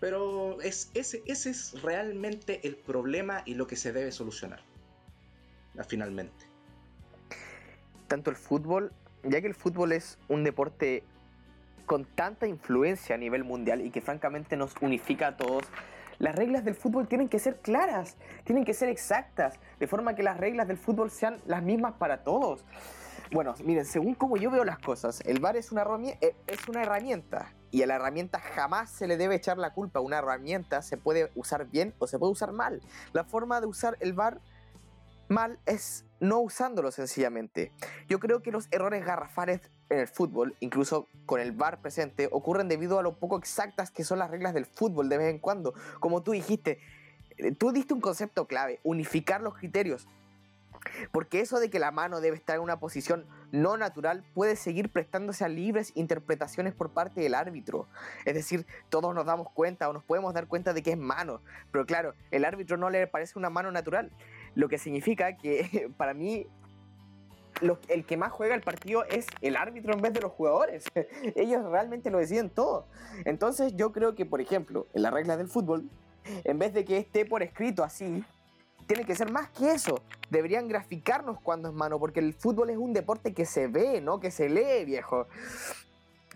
[0.00, 4.60] Pero es, ese, ese es realmente el problema y lo que se debe solucionar.
[5.88, 6.46] Finalmente.
[8.08, 8.92] Tanto el fútbol,
[9.22, 11.04] ya que el fútbol es un deporte
[11.86, 15.64] con tanta influencia a nivel mundial y que francamente nos unifica a todos,
[16.18, 20.22] las reglas del fútbol tienen que ser claras, tienen que ser exactas, de forma que
[20.22, 22.64] las reglas del fútbol sean las mismas para todos.
[23.32, 25.84] Bueno, miren, según como yo veo las cosas, el VAR es una,
[26.20, 30.00] eh, es una herramienta y a la herramienta jamás se le debe echar la culpa.
[30.00, 32.82] Una herramienta se puede usar bien o se puede usar mal.
[33.14, 34.40] La forma de usar el VAR
[35.28, 37.72] mal es no usándolo sencillamente.
[38.06, 42.68] Yo creo que los errores garrafales en el fútbol, incluso con el VAR presente, ocurren
[42.68, 45.74] debido a lo poco exactas que son las reglas del fútbol de vez en cuando.
[46.00, 46.78] Como tú dijiste,
[47.38, 50.06] eh, tú diste un concepto clave, unificar los criterios.
[51.12, 54.90] Porque eso de que la mano debe estar en una posición no natural puede seguir
[54.90, 57.86] prestándose a libres interpretaciones por parte del árbitro.
[58.24, 61.40] Es decir, todos nos damos cuenta o nos podemos dar cuenta de que es mano.
[61.70, 64.10] Pero claro, el árbitro no le parece una mano natural.
[64.54, 66.46] Lo que significa que para mí
[67.88, 70.84] el que más juega el partido es el árbitro en vez de los jugadores.
[71.36, 72.86] Ellos realmente lo deciden todo.
[73.24, 75.88] Entonces yo creo que, por ejemplo, en las reglas del fútbol,
[76.24, 78.24] en vez de que esté por escrito así,
[78.86, 80.02] tiene que ser más que eso.
[80.30, 84.20] Deberían graficarnos cuando es mano, porque el fútbol es un deporte que se ve, no
[84.20, 85.28] que se lee, viejo.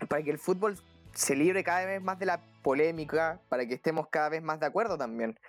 [0.07, 0.77] Para que el fútbol
[1.13, 4.65] se libre cada vez más de la polémica, para que estemos cada vez más de
[4.65, 5.39] acuerdo también.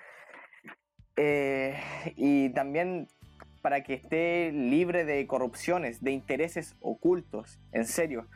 [1.16, 1.78] Eh,
[2.16, 3.08] y también
[3.62, 8.26] para que esté libre de corrupciones, de intereses ocultos, en serio.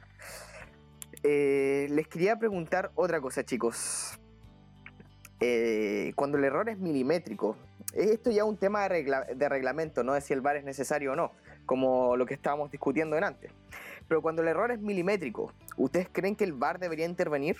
[1.22, 4.18] Eh, les quería preguntar otra cosa, chicos.
[5.40, 7.56] Eh, cuando el error es milimétrico,
[7.94, 11.16] esto ya es un tema de, reglamento, no es si el VAR es necesario o
[11.16, 11.32] no,
[11.66, 13.52] como lo que estábamos discutiendo en antes.
[14.08, 17.56] Pero cuando el error es milimétrico, ¿Ustedes creen que el VAR debería intervenir?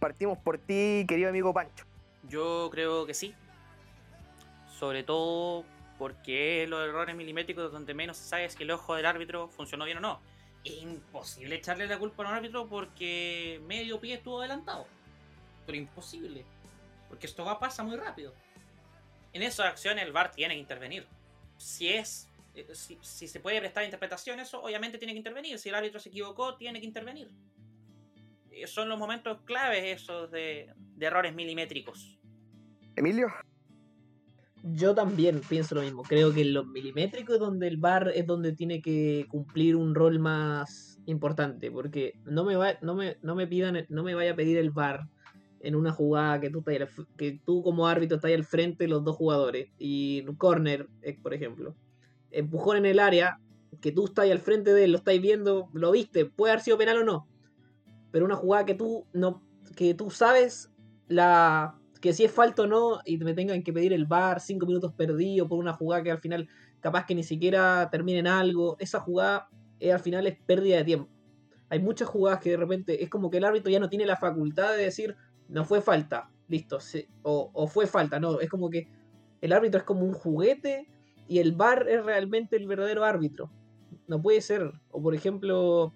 [0.00, 1.84] Partimos por ti, querido amigo Pancho.
[2.28, 3.34] Yo creo que sí.
[4.78, 5.64] Sobre todo
[5.98, 9.84] porque los errores milimétricos donde menos se sabe es que el ojo del árbitro funcionó
[9.84, 10.20] bien o no.
[10.64, 14.86] Es imposible echarle la culpa a un árbitro porque medio pie estuvo adelantado.
[15.66, 16.44] Pero imposible.
[17.08, 18.34] Porque esto va pasa muy rápido.
[19.32, 21.06] En esas acciones el VAR tiene que intervenir.
[21.58, 22.28] Si es.
[22.54, 25.58] eh, Si, se puede prestar interpretación, eso obviamente tiene que intervenir.
[25.58, 27.30] Si el árbitro se equivocó, tiene que intervenir.
[28.50, 32.18] Eh, Son los momentos claves esos de errores milimétricos.
[32.96, 33.32] Emilio.
[34.66, 36.02] Yo también pienso lo mismo.
[36.02, 39.94] Creo que en los milimétricos es donde el VAR es donde tiene que cumplir un
[39.94, 41.70] rol más importante.
[41.70, 44.70] Porque no me va, no me, no me pidan, no me vaya a pedir el
[44.70, 45.06] VAR
[45.60, 49.04] en una jugada que tú al que tú como árbitro estás al frente de los
[49.04, 49.68] dos jugadores.
[49.78, 51.76] Y un corner, eh, por ejemplo.
[52.30, 53.40] Empujón en el área,
[53.82, 56.78] que tú estás al frente de él, lo estáis viendo, lo viste, puede haber sido
[56.78, 57.28] penal o no.
[58.10, 59.42] Pero una jugada que tú no,
[59.76, 60.70] que tú sabes
[61.06, 64.66] la que si es falta o no y me tengan que pedir el VAR, cinco
[64.66, 66.46] minutos perdidos por una jugada que al final
[66.82, 69.48] capaz que ni siquiera termine en algo, esa jugada
[69.80, 71.08] eh, al final es pérdida de tiempo.
[71.70, 74.18] Hay muchas jugadas que de repente es como que el árbitro ya no tiene la
[74.18, 75.16] facultad de decir
[75.48, 78.86] no fue falta, listo, se- o, fue falta, no, es como que
[79.40, 80.86] el árbitro es como un juguete
[81.26, 83.50] y el VAR es realmente el verdadero árbitro.
[84.08, 85.94] No puede ser, o por ejemplo,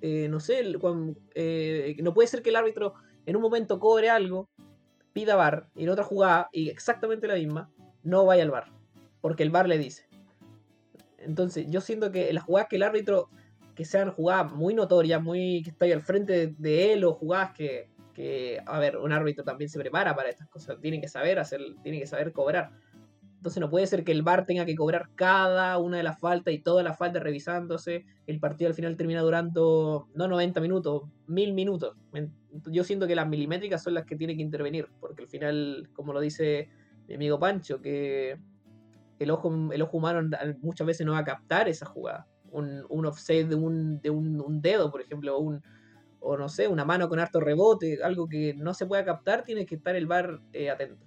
[0.00, 0.62] eh, no sé,
[1.34, 2.94] eh, no puede ser que el árbitro
[3.26, 4.48] en un momento cobre algo,
[5.16, 7.70] pida VAR y en otra jugada, y exactamente la misma,
[8.02, 8.66] no vaya al VAR,
[9.22, 10.06] porque el VAR le dice.
[11.16, 13.30] Entonces, yo siento que las jugadas que el árbitro,
[13.74, 17.88] que sean jugadas muy notorias, muy que está al frente de él, o jugadas que,
[18.12, 21.62] que, a ver, un árbitro también se prepara para estas cosas, tiene que saber hacer,
[21.82, 22.72] tiene que saber cobrar.
[23.36, 26.52] Entonces no puede ser que el VAR tenga que cobrar cada una de las faltas
[26.52, 28.04] y todas las faltas revisándose.
[28.26, 31.96] El partido al final termina durando no 90 minutos, 1000 minutos.
[32.66, 36.12] Yo siento que las milimétricas son las que tienen que intervenir, porque al final, como
[36.12, 36.68] lo dice
[37.06, 38.38] mi amigo Pancho, que
[39.18, 40.28] el ojo, el ojo humano
[40.60, 42.26] muchas veces no va a captar esa jugada.
[42.50, 45.62] Un, un offset de, un, de un, un dedo, por ejemplo, o un,
[46.20, 49.66] o no sé, una mano con harto rebote, algo que no se pueda captar, tiene
[49.66, 51.05] que estar el VAR eh, atento.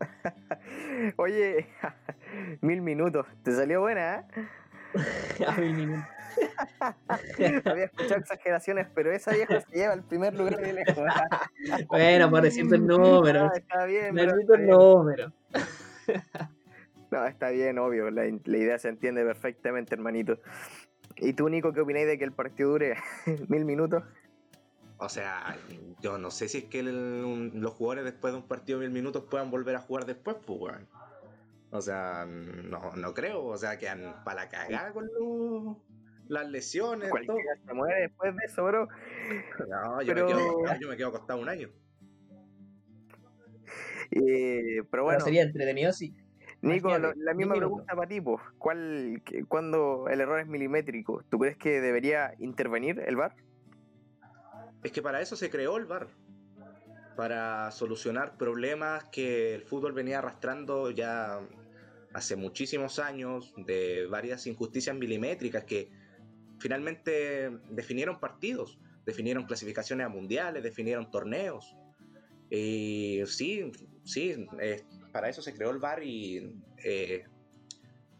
[1.16, 1.66] Oye,
[2.60, 3.26] mil minutos.
[3.42, 4.24] Te salió buena, ¿eh?
[5.46, 6.04] A mil minutos.
[7.64, 11.04] Había escuchado exageraciones, pero esa vieja se lleva el primer lugar de lejos.
[11.88, 13.46] Bueno, por decirte el número.
[13.46, 14.66] No, está bien, está el bien.
[14.66, 15.32] número.
[17.10, 18.10] No, está bien, obvio.
[18.10, 20.38] La, la idea se entiende perfectamente, hermanito.
[21.16, 22.96] ¿Y tú, Nico, qué opináis de que el partido dure
[23.48, 24.02] mil minutos?
[24.98, 25.56] O sea,
[26.00, 26.88] yo no sé si es que el-
[27.24, 30.36] un- los jugadores después de un partido de mil minutos puedan volver a jugar después,
[30.46, 30.88] pues, weón.
[31.70, 33.44] O sea, no, no creo.
[33.44, 35.82] O sea, quedan para la cagada con lo-
[36.28, 37.36] las lesiones, todo.
[37.66, 38.88] Se muere después de eso, bro.
[39.68, 41.68] No, yo, Pero- me quedo, yo me quedo acostado un año.
[44.10, 46.14] Eh, pero Bueno, bueno, sería entretenido si.
[46.62, 48.40] Nico, imagínate, la misma pregunta para ti, pues.
[48.58, 53.34] ¿Cuál, cuando el error es milimétrico, ¿tú crees que debería intervenir el VAR?
[54.86, 56.06] Es que para eso se creó el VAR.
[57.16, 61.40] Para solucionar problemas que el fútbol venía arrastrando ya
[62.14, 65.90] hace muchísimos años, de varias injusticias milimétricas que
[66.60, 71.76] finalmente definieron partidos, definieron clasificaciones a mundiales, definieron torneos.
[72.48, 73.72] Y sí,
[74.04, 74.46] sí,
[75.12, 77.24] para eso se creó el VAR y eh,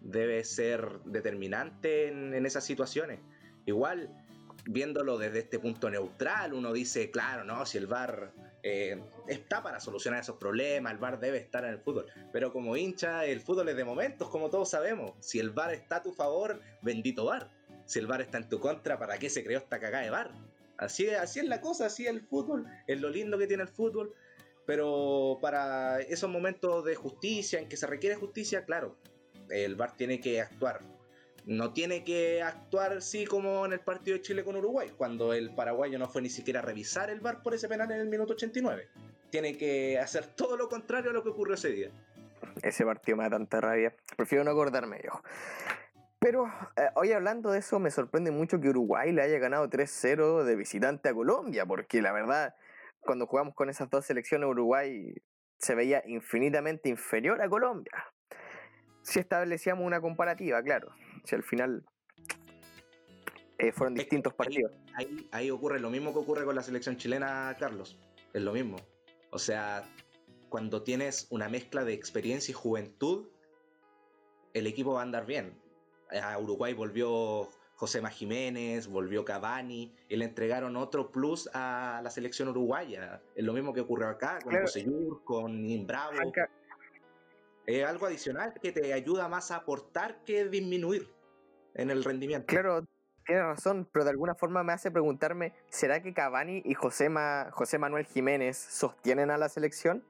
[0.00, 3.20] debe ser determinante en esas situaciones.
[3.66, 4.25] Igual,
[4.66, 9.80] viéndolo desde este punto neutral, uno dice, claro, no, si el VAR eh, está para
[9.80, 12.06] solucionar esos problemas, el VAR debe estar en el fútbol.
[12.32, 15.12] Pero como hincha, el fútbol es de momentos, como todos sabemos.
[15.20, 17.50] Si el VAR está a tu favor, bendito VAR.
[17.84, 20.30] Si el VAR está en tu contra, ¿para qué se creó esta cagada de VAR?
[20.78, 23.68] Así, así es la cosa, así es el fútbol, es lo lindo que tiene el
[23.68, 24.12] fútbol.
[24.66, 28.96] Pero para esos momentos de justicia, en que se requiere justicia, claro,
[29.48, 30.95] el VAR tiene que actuar.
[31.46, 35.54] No tiene que actuar así como en el partido de Chile con Uruguay, cuando el
[35.54, 38.32] paraguayo no fue ni siquiera a revisar el VAR por ese penal en el minuto
[38.32, 38.88] 89.
[39.30, 41.90] Tiene que hacer todo lo contrario a lo que ocurrió ese día.
[42.62, 43.94] Ese partido me da tanta rabia.
[44.16, 45.22] Prefiero no acordarme yo.
[46.18, 50.42] Pero eh, hoy hablando de eso, me sorprende mucho que Uruguay le haya ganado 3-0
[50.42, 52.56] de visitante a Colombia, porque la verdad,
[52.98, 55.14] cuando jugamos con esas dos selecciones, Uruguay
[55.58, 57.92] se veía infinitamente inferior a Colombia.
[59.02, 60.92] Si establecíamos una comparativa, claro.
[61.26, 61.84] Si al final
[63.58, 64.72] eh, fueron distintos ahí- partidos.
[64.94, 67.98] Ahí, ahí ocurre lo mismo que ocurre con la selección chilena, Carlos.
[68.32, 68.76] Es lo mismo.
[69.30, 69.82] O sea,
[70.48, 73.26] cuando tienes una mezcla de experiencia y juventud,
[74.54, 75.58] el equipo va a andar bien.
[76.22, 82.48] A Uruguay volvió José Jiménez, volvió Cavani y le entregaron otro plus a la selección
[82.48, 83.20] uruguaya.
[83.34, 84.66] Es lo mismo que ocurrió acá con Claro.
[84.66, 86.20] José Yur, con Bravo.
[86.28, 86.48] Acá-
[87.66, 91.12] Es algo adicional que te ayuda más a aportar que disminuir
[91.76, 92.46] en el rendimiento.
[92.48, 92.84] Claro,
[93.24, 97.48] tienes razón, pero de alguna forma me hace preguntarme, ¿será que Cavani y José, Ma-
[97.52, 100.04] José Manuel Jiménez sostienen a la selección?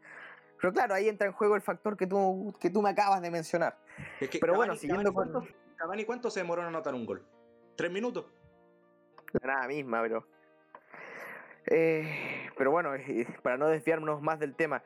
[0.61, 3.31] Pero claro, ahí entra en juego el factor que tú, que tú me acabas de
[3.31, 3.77] mencionar.
[4.21, 6.95] Es que Pero bueno, Cavani- siguiendo Cavani, con- ¿cuánto, Cavani, ¿cuánto se demoró en anotar
[6.95, 7.23] un gol?
[7.77, 8.27] ¿Tres minutos?
[9.43, 10.27] La nada misma, pero...
[11.67, 14.83] Eh, pero bueno, eh, para no desviarnos más del tema,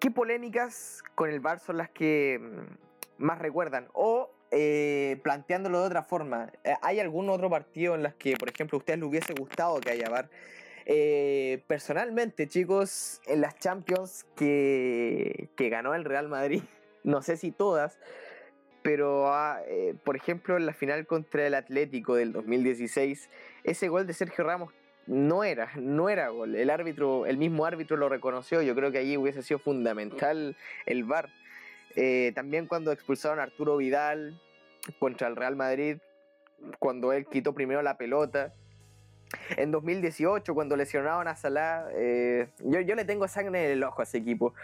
[0.00, 3.88] ¿qué polémicas con el VAR son las que mm, más recuerdan?
[3.92, 8.48] O, eh, planteándolo de otra forma, eh, ¿hay algún otro partido en las que, por
[8.48, 10.28] ejemplo, a ustedes les hubiese gustado que haya VAR?
[10.86, 16.62] Eh, personalmente, chicos, en las Champions que, ganó el Real Madrid,
[17.04, 17.98] no sé si todas,
[18.82, 23.30] pero ah, eh, por ejemplo en la final contra el Atlético del 2016,
[23.64, 24.74] ese gol de Sergio Ramos
[25.06, 26.54] no era, no era gol.
[26.54, 28.62] El árbitro, el mismo árbitro lo reconoció.
[28.62, 31.28] Yo creo que allí hubiese sido fundamental el VAR.
[31.96, 34.40] Eh, también cuando expulsaron a Arturo Vidal
[34.98, 35.98] contra el Real Madrid,
[36.78, 38.52] cuando él quitó primero la pelota.
[39.56, 44.00] En 2018, cuando lesionaron a Salah, eh, yo, yo le tengo sangre en el ojo
[44.00, 44.54] a ese equipo.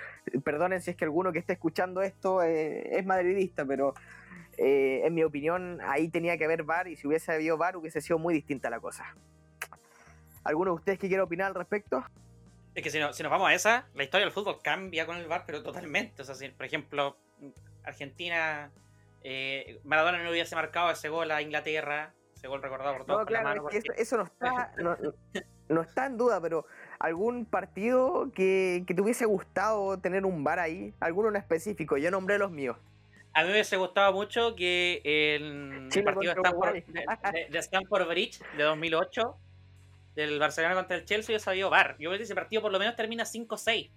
[0.44, 3.94] Perdonen si es que alguno que esté escuchando esto eh, es madridista, pero
[4.62, 8.18] en mi opinión ahí tenía que haber VAR y si hubiese habido VAR hubiese sido
[8.18, 9.16] muy distinta la cosa.
[10.44, 12.04] ¿Alguno de ustedes que quiera opinar al respecto?
[12.74, 15.16] Es que si, no- si nos vamos a esa, la historia del fútbol cambia con
[15.16, 16.22] el VAR, pero totalmente.
[16.22, 17.16] O sea, si, por ejemplo,
[17.84, 18.70] Argentina,
[19.22, 23.26] eh, Maradona no hubiese marcado ese gol a Inglaterra, ese gol recordado por todos No,
[23.26, 23.68] claro, mano.
[23.70, 24.96] es que porque- eso, eso no, está, no,
[25.68, 26.64] no- está en duda, pero
[26.98, 30.94] ¿algún partido que, que te hubiese gustado tener un VAR ahí?
[31.00, 31.96] ¿Alguno en específico?
[31.96, 32.76] Yo nombré los míos.
[33.32, 36.84] A mí me hubiese gustado mucho que el, partido de Uruguay.
[36.88, 39.36] de, Stamford Bridge de 2008,
[40.14, 41.96] del Barcelona contra el Chelsea, hubiese habido VAR.
[41.98, 43.90] Yo creo que ese partido por lo menos termina 5-6.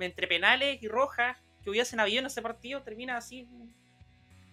[0.00, 3.48] Entre penales y rojas que hubiesen habido en ese partido, termina así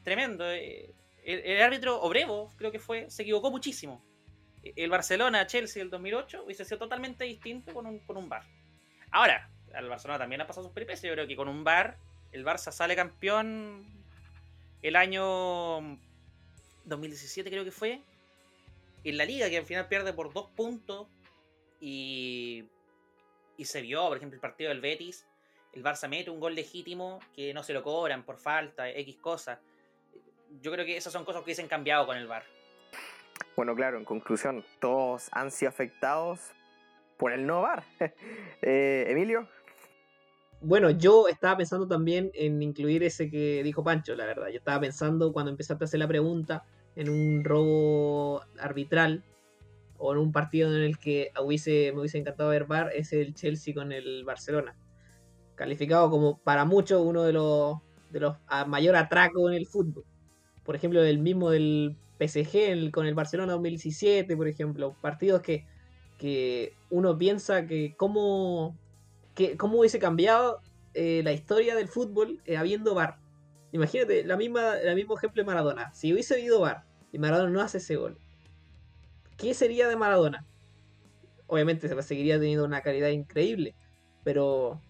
[0.03, 0.49] tremendo.
[0.49, 0.93] Eh,
[1.23, 4.03] El, árbitro Obrevo, creo que fue, se equivocó muchísimo.
[4.63, 8.43] El Barcelona-Chelsea del 2008 hubiese sido totalmente distinto con un, con un VAR.
[9.11, 11.09] Ahora, al Barcelona también ha pasado sus peripecias.
[11.09, 11.97] Yo creo que con un VAR,
[12.31, 13.85] el Barça sale campeón
[14.81, 15.99] el año
[16.85, 18.01] 2017 creo que fue.
[19.03, 21.07] En la liga, que al final pierde por dos puntos.
[21.79, 22.65] Y,
[23.57, 25.27] y se vio, por ejemplo, el partido del Betis.
[25.73, 29.59] El Barça mete un gol legítimo que no se lo cobran por falta, X cosas.
[30.61, 32.43] Yo creo que esas son cosas que hubiesen cambiado con el VAR.
[33.55, 36.51] Bueno, claro, en conclusión, todos han sido afectados
[37.17, 37.83] por el no VAR.
[38.63, 39.47] Eh, Emilio,
[40.59, 44.49] Bueno, yo estaba pensando también en incluir ese que dijo Pancho, la verdad.
[44.49, 46.63] Yo estaba pensando cuando empezaste a hacer la pregunta
[46.95, 49.23] en un robo arbitral
[49.97, 53.33] o en un partido en el que hubiese, me hubiese encantado ver VAR, es el
[53.33, 54.75] Chelsea con el Barcelona.
[55.55, 57.77] Calificado como para muchos uno de los,
[58.09, 60.05] de los a mayor atraco en el fútbol.
[60.63, 64.95] Por ejemplo, el mismo del PSG con el Barcelona 2017, por ejemplo.
[65.01, 65.65] Partidos que,
[66.17, 68.75] que uno piensa que cómo,
[69.35, 70.61] que, cómo hubiese cambiado
[70.93, 73.20] eh, la historia del fútbol eh, habiendo VAR.
[73.71, 75.93] Imagínate, la misma, el mismo ejemplo de Maradona.
[75.93, 78.17] Si hubiese habido VAR y Maradona no hace ese gol,
[79.37, 80.45] ¿qué sería de Maradona?
[81.47, 83.75] Obviamente se seguiría teniendo una calidad increíble,
[84.23, 84.81] pero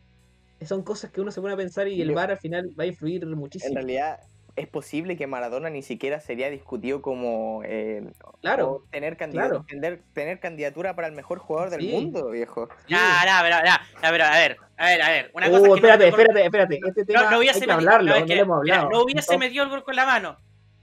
[0.66, 2.88] son cosas que uno se pone a pensar y el VAR al final va a
[2.88, 3.76] influir en muchísimo.
[3.76, 4.20] realidad
[4.56, 8.04] es posible que Maradona ni siquiera sería discutido como eh,
[8.42, 9.66] Claro, tener, candida- claro.
[9.68, 11.92] tener, tener candidatura para el mejor jugador del Sí.
[11.92, 12.68] mundo, viejo.
[12.88, 12.94] Sí.
[12.94, 15.32] Ya, ya, pero, ya, pero, a ver, a ver, a ver.
[15.34, 16.80] Una Uh, cosa es que espérate, no- espérate, espérate.
[16.88, 18.64] Este tema no, no hubiese hay que metido- hablarlo, no, es no, que, lo hemos
[18.64, 18.92] mira, hablado.
[18.92, 20.38] no hubiese No, metido el gol con la mano.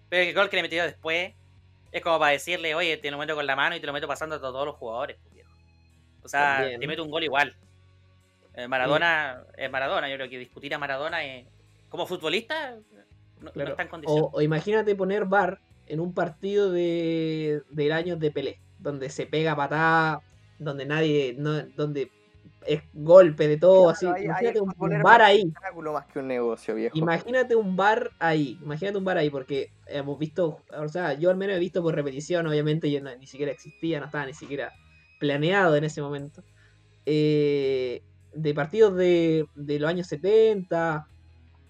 [0.09, 1.35] Pero el gol que le metió después
[1.93, 4.09] es como para decirle, oye, te lo meto con la mano y te lo meto
[4.09, 5.17] pasando a todos los jugadores.
[5.23, 5.51] pues, viejo.
[6.23, 6.81] O sea, También.
[6.81, 7.55] te meto un gol igual.
[8.55, 10.09] Eh, Maradona es Maradona.
[10.09, 11.47] Yo creo que discutir a Maradona es-
[11.89, 12.75] como futbolista
[13.41, 13.71] no, no Claro.
[13.71, 14.25] está en condición.
[14.25, 19.27] O, o imagínate poner VAR en un partido de, del año de Pelé, donde se
[19.27, 20.21] pega patada,
[20.59, 22.11] donde nadie, no, donde
[22.67, 24.07] es golpe de todo, Claro, así.
[24.07, 25.39] ahí imagínate un, un ahí.
[25.39, 26.97] espectáculo más que un negocio, viejo.
[26.99, 31.37] Imagínate un bar ahí, imagínate un bar ahí, porque hemos visto, o sea, yo al
[31.37, 34.73] menos he visto por repetición, obviamente, yo no- ni siquiera existía, no estaba ni siquiera
[35.19, 36.43] planeado en ese momento,
[37.07, 38.03] eh,
[38.35, 41.07] de partidos de, de los años 70,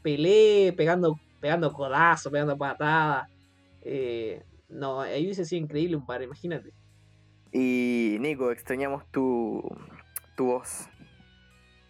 [0.03, 3.29] Pelé, pegando, pegando codazos, pegando patadas,
[3.83, 6.73] eh, no, ahí hubiese sido increíble un bar, imagínate.
[7.53, 9.63] Y Nico, extrañamos tu,
[10.37, 10.89] tu voz.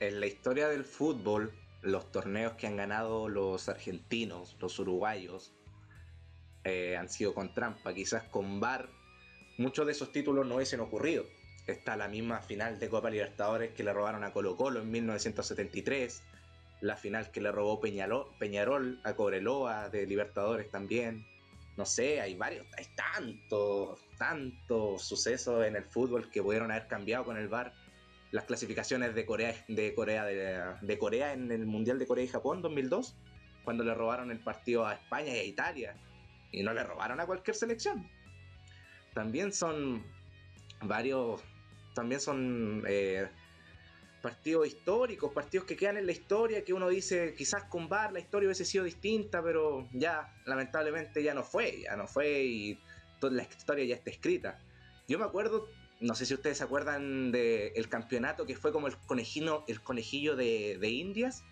[0.01, 5.53] En la historia del fútbol, los torneos que han ganado los argentinos, los uruguayos,
[6.65, 7.95] eh, han sido con trampa.
[7.95, 8.89] Quizás con VAR
[9.59, 11.25] muchos de esos títulos no hubiesen ocurrido.
[11.67, 16.23] Está la misma final de Copa Libertadores que le robaron a Colo Colo en 1973,
[16.81, 21.27] la final que le robó Peñarol a Cobreloa de Libertadores también.
[21.77, 27.25] No sé, hay varios, hay tantos, tantos sucesos en el fútbol que pudieron haber cambiado
[27.25, 27.73] con el VAR.
[28.31, 32.63] Las clasificaciones de Corea, de Corea, de, Corea en el Mundial de Corea y Japón
[32.63, 33.17] 2002,
[33.65, 35.97] cuando le robaron el partido a España y a Italia.
[36.53, 38.09] Y no le robaron a cualquier selección.
[39.15, 40.05] También son
[40.83, 41.43] varios,
[41.95, 43.29] también son eh,
[44.29, 48.21] partidos históricos, partidos que quedan en la historia, que uno dice, quizás con VAR la
[48.21, 52.79] historia hubiese sido distinta, pero ya, lamentablemente ya no fue, ya no fue y
[53.21, 54.59] toda la historia ya está escrita.
[55.09, 55.67] Yo me acuerdo,
[56.01, 60.37] no sé si ustedes se acuerdan del campeonato que fue como el conejino, el conejillo
[60.37, 61.43] de, de Indias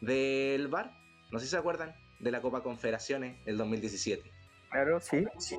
[0.00, 0.92] del VAR,
[1.32, 4.30] no sé si se acuerdan de la Copa Confederaciones del 2017.
[4.70, 5.24] Claro, sí.
[5.38, 5.58] Sí,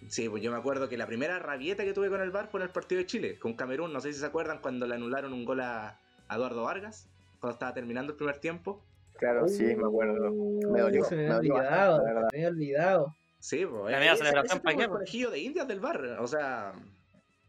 [0.00, 2.66] pues yo me acuerdo que la primera rabieta que tuve con el VAR fue en
[2.66, 3.92] el partido de Chile, con Camerún.
[3.92, 5.98] No sé si se acuerdan cuando le anularon un gol a,
[6.30, 7.08] Eduardo Vargas,
[7.40, 8.82] cuando estaba terminando el primer tiempo.
[9.14, 10.32] Claro, sí, me acuerdo.
[10.70, 11.04] Me dolió.
[11.04, 13.16] Se me, había olvidado, me había olvidado.
[13.38, 13.92] Sí, pues.
[13.92, 16.04] La media celebración para el conejillo de Indias del VAR.
[16.20, 16.72] O sea,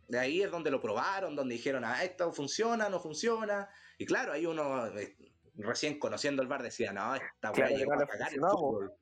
[0.07, 3.69] de ahí es donde lo probaron, donde dijeron, ah, esto funciona, no funciona.
[3.97, 5.15] Y claro, ahí uno, eh,
[5.55, 8.93] recién conociendo el VAR, decía, no, esta weá llegó a cagar el fútbol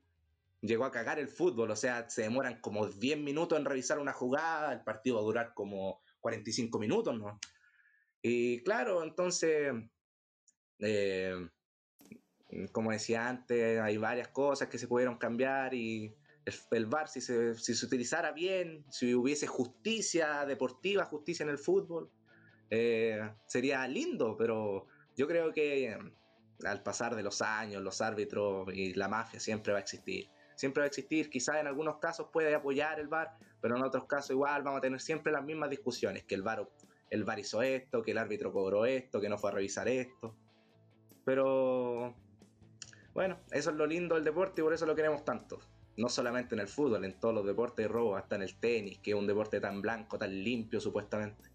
[0.62, 4.14] llegó a cagar el fútbol, o sea, se demoran como 10 minutos en revisar una
[4.14, 7.40] jugada, el partido va a durar como 45 minutos, ¿no?
[8.22, 9.74] Y claro, entonces,
[10.80, 11.48] eh,
[12.72, 16.16] como decía antes, hay varias cosas que se pudieron cambiar y
[16.72, 21.58] el, VAR, si se, si se, utilizara bien, si hubiese justicia deportiva, justicia en el
[21.58, 22.12] fútbol,
[22.70, 25.98] eh, sería lindo, pero yo creo que
[26.64, 30.82] al pasar de los años, los árbitros y la mafia siempre va a existir siempre
[30.82, 34.32] va a existir, quizás en algunos casos puede apoyar el VAR, pero en otros casos
[34.32, 36.68] igual vamos a tener siempre las mismas discusiones, que el VAR,
[37.10, 40.36] el VAR hizo esto, que el árbitro cobró esto, que no fue a revisar esto.
[41.24, 42.16] Pero
[43.14, 45.60] bueno, eso es lo lindo del deporte y por eso lo queremos tanto.
[45.98, 49.00] No solamente en el fútbol, en todos los deportes de robo, hasta en el tenis,
[49.00, 51.50] que es un deporte tan blanco, tan limpio supuestamente.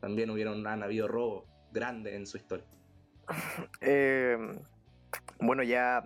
[0.00, 2.66] También hubieron, han habido robos grandes en su historia.
[3.80, 4.36] Eh,
[5.40, 6.02] bueno, ya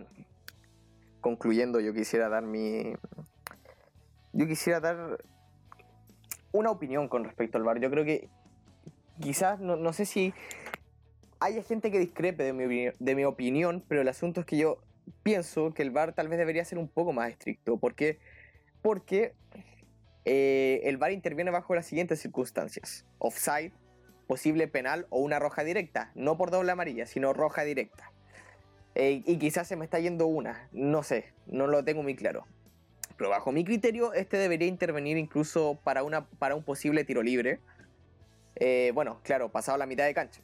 [1.20, 2.94] concluyendo, yo quisiera dar mi.
[4.32, 5.18] Yo quisiera dar
[6.52, 7.80] una opinión con respecto al bar.
[7.80, 8.28] Yo creo que
[9.20, 10.32] quizás, no, sé si
[11.40, 14.78] haya gente que discrepe de mi, de mi opinión, pero el asunto es que yo
[15.22, 17.78] pienso que el bar tal vez debería ser un poco más estricto.
[17.78, 18.18] ¿Por qué?
[18.82, 19.34] Porque
[20.24, 23.72] eh, el bar interviene bajo las siguientes circunstancias: offside,
[24.26, 26.12] posible penal o una roja directa.
[26.14, 28.12] No por doble amarilla, sino roja directa.
[28.94, 32.46] Eh, y quizás se me está yendo una, no sé, no lo tengo muy claro.
[33.16, 37.60] Pero bajo mi criterio, este debería intervenir incluso para, una, para un posible tiro libre.
[38.56, 40.40] Eh, bueno, claro, pasado la mitad de cancha.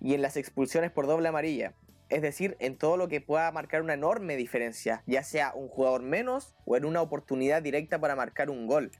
[0.00, 1.74] Y en las expulsiones por doble amarilla.
[2.10, 6.02] Es decir, en todo lo que pueda marcar una enorme diferencia, ya sea un jugador
[6.02, 8.92] menos o en una oportunidad directa para marcar un gol.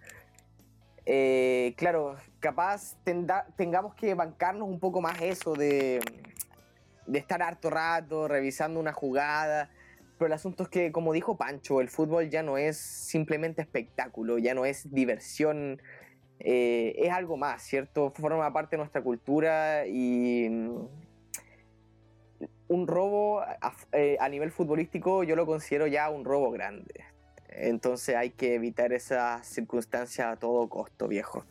[1.07, 2.97] Eh, claro, capaz
[3.57, 6.01] tengamos que bancarnos un poco más eso de,
[7.07, 9.71] de estar harto rato revisando una jugada.
[10.19, 14.39] Pero el asunto es que, como dijo Pancho, el fútbol ya no es simplemente espectáculo,
[14.39, 15.81] ya no es diversión,
[16.39, 18.11] eh, es algo más, ¿cierto?
[18.11, 20.89] Forma parte de nuestra cultura y mm,
[22.69, 23.43] un robo
[23.93, 27.05] eh, a, nivel futbolístico yo lo considero ya un robo grande.
[27.49, 31.45] Entonces hay que evitar esa circunstancia a todo costo, viejo.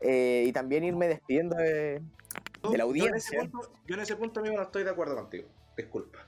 [0.00, 2.00] Eh, y también irme despidiendo de,
[2.70, 3.42] de la audiencia.
[3.86, 5.48] Yo en, ese punto, amigo, no estoy de acuerdo contigo.
[5.76, 6.26] Disculpa.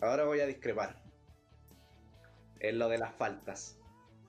[0.00, 1.00] Ahora voy a discrepar.
[2.60, 3.78] En lo de las faltas.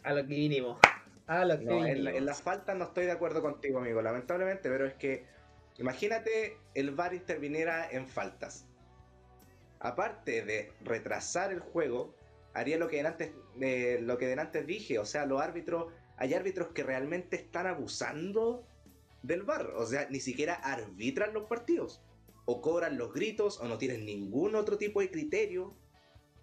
[0.03, 0.79] A lo que vinimos.
[1.27, 4.85] A lo que no, en, las faltas no estoy de acuerdo contigo, amigo, lamentablemente, pero
[4.85, 5.25] es que
[5.77, 8.67] imagínate el VAR interviniera en faltas.
[9.79, 12.15] Aparte de retrasar el juego,
[12.53, 16.69] haría lo que antes, eh, lo que antes dije, o sea, los árbitros, hay árbitros
[16.69, 18.65] que realmente están abusando
[19.23, 19.71] del bar.
[19.75, 22.01] O sea, ni siquiera arbitran los partidos.
[22.45, 25.75] O cobran los gritos, o no tienen ningún otro tipo de criterio.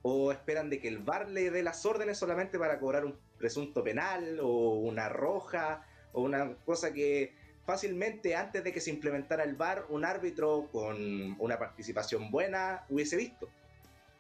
[0.02, 3.82] O esperan de que el bar le dé las órdenes solamente para cobrar un presunto
[3.82, 7.34] penal, o una roja, o una cosa que
[7.68, 13.16] fácilmente antes de que se implementara el bar, un árbitro con una participación buena hubiese
[13.16, 13.48] visto.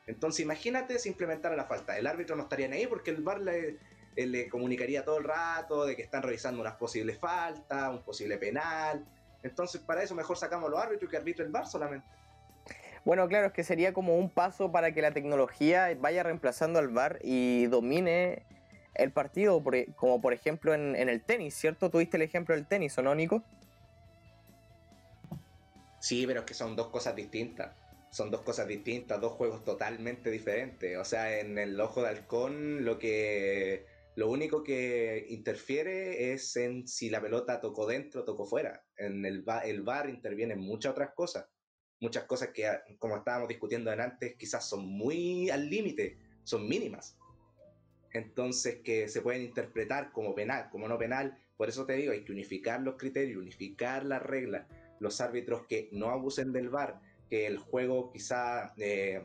[0.06, 1.96] Entonces imagínate si implementara la falta.
[1.96, 3.78] El árbitro no estaría ahí porque el bar le,
[4.18, 8.36] él le comunicaría todo el rato de que están revisando unas posibles faltas, un posible
[8.36, 9.04] penal.
[9.44, 12.04] Entonces, para eso mejor sacamos los árbitros y que arbitre el VAR solamente.
[13.04, 16.88] Bueno, claro, es que sería como un paso para que la tecnología vaya reemplazando al
[16.88, 18.42] VAR y domine
[18.94, 19.62] el partido,
[19.94, 21.88] como por ejemplo en, en el tenis, ¿cierto?
[21.88, 23.44] Tuviste el ejemplo del tenis, ¿o no, Nico?
[26.00, 27.70] Sí, pero es que son dos cosas distintas.
[28.10, 30.96] Son dos cosas distintas, dos juegos totalmente diferentes.
[30.98, 33.86] O sea, en el ojo de halcón lo que
[34.18, 38.84] lo único que interfiere es en si la pelota tocó dentro tocó fuera.
[38.96, 41.46] En el VAR, el VAR interviene en muchas otras cosas.
[42.00, 47.16] Muchas cosas que, como estábamos discutiendo antes, quizás son muy al límite, son mínimas.
[48.12, 51.38] Entonces, que se pueden interpretar como penal, como no penal.
[51.56, 54.66] Por eso te digo, hay que unificar los criterios, unificar las reglas
[55.00, 57.00] los árbitros que no abusen del VAR,
[57.30, 59.24] que el juego quizá eh,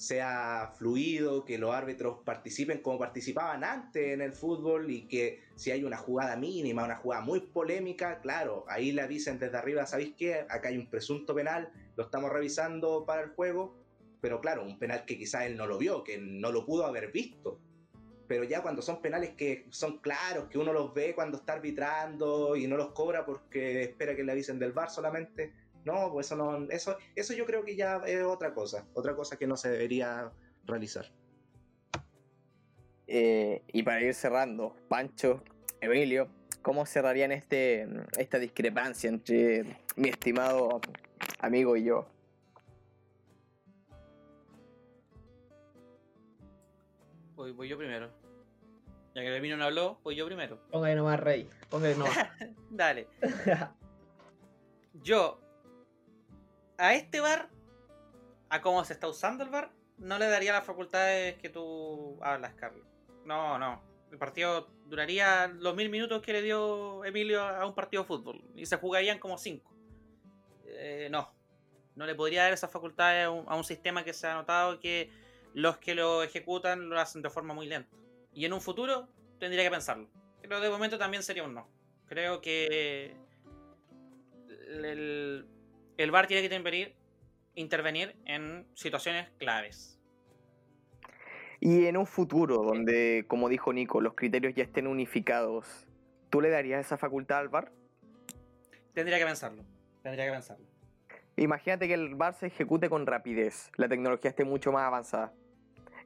[0.00, 5.72] sea fluido, que los árbitros participen como participaban antes en el fútbol y que si
[5.72, 10.14] hay una jugada mínima, una jugada muy polémica, claro, ahí le dicen desde arriba, ¿sabéis
[10.16, 10.46] qué?
[10.48, 13.76] Acá hay un presunto penal, lo estamos revisando para el juego,
[14.22, 17.12] pero claro, un penal que quizá él no lo vio, que no lo pudo haber
[17.12, 17.60] visto.
[18.26, 22.56] Pero ya cuando son penales que son claros, que uno los ve cuando está arbitrando
[22.56, 25.52] y no los cobra porque espera que le avisen del VAR solamente,
[25.84, 29.36] no, pues eso no, eso, eso yo creo que ya es otra cosa, otra cosa
[29.36, 30.30] que no se debería
[30.64, 31.06] realizar.
[33.06, 35.42] Eh, y para ir cerrando, Pancho,
[35.80, 36.28] Emilio,
[36.62, 39.64] ¿cómo cerrarían este, esta discrepancia entre
[39.96, 40.80] mi estimado
[41.40, 42.06] amigo y yo?
[47.34, 48.10] Voy, voy yo primero.
[49.14, 50.60] Ya que el vino no habló, voy yo primero.
[50.70, 51.48] Póngale nomás rey.
[51.68, 52.16] Póngale nomás.
[52.70, 53.08] Dale.
[55.02, 55.40] Yo,
[56.80, 57.48] a este bar,
[58.48, 62.54] a cómo se está usando el bar, no le daría las facultades que tú hablas,
[62.54, 62.86] Carlos.
[63.24, 63.82] No, no.
[64.10, 68.42] El partido duraría los mil minutos que le dio Emilio a un partido de fútbol.
[68.56, 69.70] Y se jugarían como cinco.
[70.64, 71.32] Eh, no.
[71.94, 74.80] No le podría dar esas facultades a un, a un sistema que se ha notado
[74.80, 75.10] que
[75.52, 77.94] los que lo ejecutan lo hacen de forma muy lenta.
[78.32, 79.08] Y en un futuro
[79.38, 80.08] tendría que pensarlo.
[80.40, 81.68] Pero de momento también sería un no.
[82.06, 83.16] Creo que
[84.68, 85.46] el,
[86.02, 86.94] el, VAR tiene que intervenir,
[87.54, 89.98] intervenir en situaciones claves.
[91.60, 95.86] Y en un futuro donde, como dijo Nico, los criterios ya estén unificados,
[96.30, 97.70] ¿tú le darías esa facultad al VAR?
[98.94, 99.64] Tendría que pensarlo.
[100.02, 100.66] Tendría que pensarlo.
[101.36, 105.32] Imagínate que el VAR se ejecute con rapidez, la tecnología esté mucho más avanzada.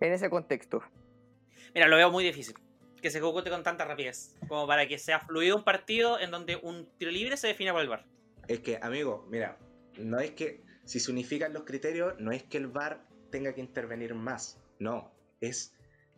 [0.01, 0.82] En ese contexto,
[1.74, 2.55] Mira, lo veo muy difícil.
[3.03, 4.36] Que se ejecute con tanta rapidez.
[4.49, 7.80] Como para que sea fluido un partido en donde un tiro libre se define por
[7.82, 8.05] el VAR.
[8.47, 9.57] Es que, amigo, mira,
[9.99, 13.61] no es que si se unifican los criterios, no es que el VAR tenga que
[13.61, 14.59] intervenir más.
[14.78, 15.74] No, es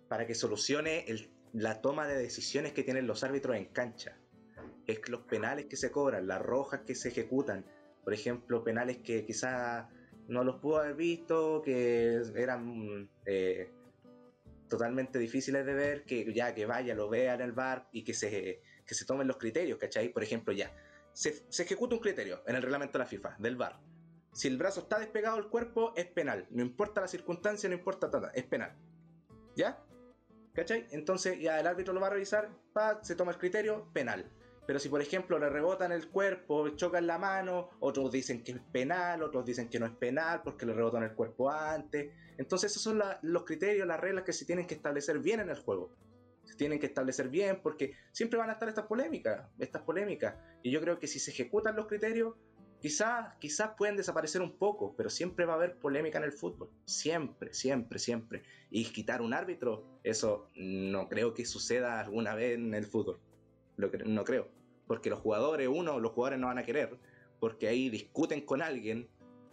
[0.08, 1.04] para que solucione
[1.52, 4.16] la toma de decisiones que tienen los árbitros en cancha.
[4.86, 7.64] Es que los penales que se cobran, las rojas que se ejecutan,
[8.04, 9.88] por ejemplo, penales que quizá
[10.28, 13.70] no los pudo haber visto, que eran eh,
[14.68, 18.14] totalmente difíciles de ver, que ya que vaya, lo vea en el VAR y que
[18.14, 20.08] se, que se tomen los criterios, ¿cachai?
[20.12, 20.72] Por ejemplo, ya,
[21.16, 23.80] se, ejecuta un criterio en el reglamento de la FIFA, del VAR.
[24.32, 26.46] Si el brazo está despegado del cuerpo, es penal.
[26.50, 28.76] No importa la circunstancia, no importa nada, es penal.
[29.56, 29.82] ¿Ya?
[30.52, 30.86] ¿Cachai?
[30.90, 34.30] Entonces ya el árbitro lo va a revisar, pa, se toma el criterio, penal.
[34.66, 38.60] Pero si por ejemplo le rebotan el cuerpo, chocan la mano, otros dicen que es
[38.70, 42.12] penal, otros dicen que no es penal porque le rebotan el cuerpo antes.
[42.36, 45.58] Entonces esos son los criterios, las reglas que se tienen que establecer bien en el
[45.58, 45.96] juego.
[46.46, 50.36] Se tienen que establecer bien porque siempre van a estar estas polémicas, estas polémicas.
[50.62, 52.34] Y yo creo que si se ejecutan los criterios,
[52.80, 56.70] quizás, quizás pueden desaparecer un poco, pero siempre va a haber polémica en el fútbol.
[56.84, 58.42] Siempre, siempre, siempre.
[58.70, 63.18] Y quitar un árbitro, eso no creo que suceda alguna vez en el fútbol.
[63.76, 64.48] Lo no creo.
[64.86, 66.96] Porque los jugadores, uno, los jugadores no van a querer,
[67.40, 69.08] porque ahí discuten con alguien,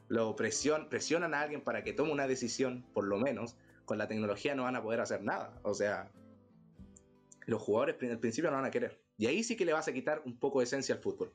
[0.08, 4.08] lo presion, presionan a alguien para que tome una decisión, por lo menos, con la
[4.08, 5.60] tecnología no van a poder hacer nada.
[5.64, 6.12] O sea,
[7.46, 9.02] los jugadores al principio no van a querer.
[9.18, 11.32] Y ahí sí que le vas a quitar un poco de esencia al fútbol.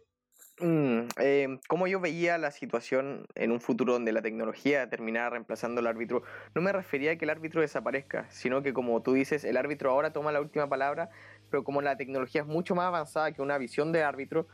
[0.61, 5.81] Mm, eh, como yo veía la situación en un futuro donde la tecnología terminara reemplazando
[5.81, 6.23] al árbitro,
[6.55, 9.91] no me refería a que el árbitro desaparezca, sino que como tú dices, el árbitro
[9.91, 11.11] ahora toma la última palabra,
[11.51, 14.49] pero como la tecnología es mucho más avanzada que una visión de árbitro,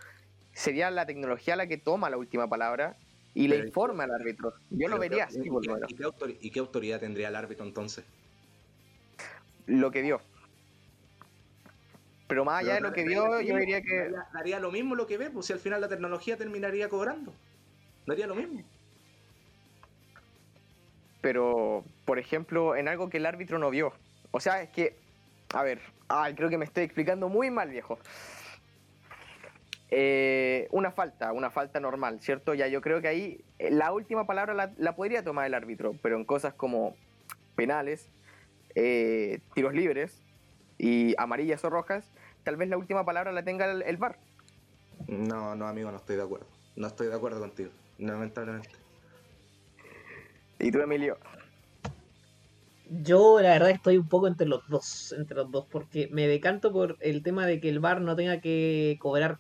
[0.53, 2.97] sería la tecnología la que toma la última palabra
[3.33, 4.53] y le informa al árbitro.
[4.71, 7.01] Yo lo vería ¿y- así, por y, lo menos, y qué autori- ¿Y qué autoridad
[7.01, 8.05] tendría el árbitro entonces?
[9.67, 10.21] lo que vio.
[12.27, 14.11] Pero más allá de lo que vio, yo diría que...
[14.33, 17.33] Daría, lo mismo lo que ve, pues si al final la tecnología terminaría cobrando.
[18.07, 18.62] Daría lo mismo.
[21.25, 23.95] pero por ejemplo, en algo que el árbitro no vio.
[24.31, 25.01] O sea, es que,
[25.55, 27.99] a ver, ay, creo que me estoy explicando muy mal, viejo.
[29.89, 32.53] Eh, una falta, una falta normal, ¿cierto?
[32.53, 35.99] Ya yo creo que ahí eh, la última palabra la, la podría tomar el árbitro,
[36.03, 36.99] pero en cosas como
[37.55, 38.11] penales,
[38.75, 40.24] eh, tiros libres,
[40.79, 42.11] y amarillas o rojas,
[42.43, 44.18] tal vez la última palabra la tenga el, el VAR.
[45.09, 46.47] No, no, amigo, no estoy de acuerdo.
[46.77, 48.70] No estoy de acuerdo contigo, lamentablemente.
[50.59, 51.18] ¿Y tú, Emilio?
[52.87, 56.72] Yo la verdad estoy un poco entre los dos, entre los dos, porque me decanto
[56.72, 59.39] por el tema de que el VAR no tenga que cobrar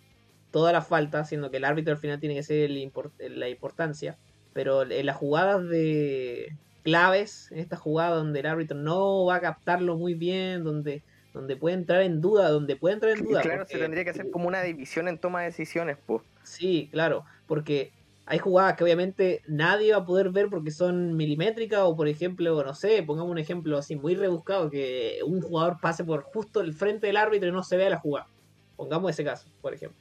[0.50, 3.48] toda la falta, siendo que el árbitro al final tiene que ser el import- la
[3.48, 4.16] importancia.
[4.52, 6.46] Pero en las jugadas de
[6.84, 11.02] claves, en esta jugada donde el árbitro no va a captarlo muy bien, donde,
[11.34, 13.42] donde puede entrar en duda, donde puede entrar en duda.
[13.42, 16.22] claro, se tendría que hacer como una división en toma de decisiones, pues.
[16.44, 17.92] Sí, claro, porque
[18.24, 22.62] hay jugadas que obviamente nadie va a poder ver porque son milimétricas o por ejemplo,
[22.64, 26.72] no sé, pongamos un ejemplo así muy rebuscado, que un jugador pase por justo el
[26.72, 28.28] frente del árbitro y no se vea la jugada.
[28.76, 29.98] Pongamos ese caso, por ejemplo.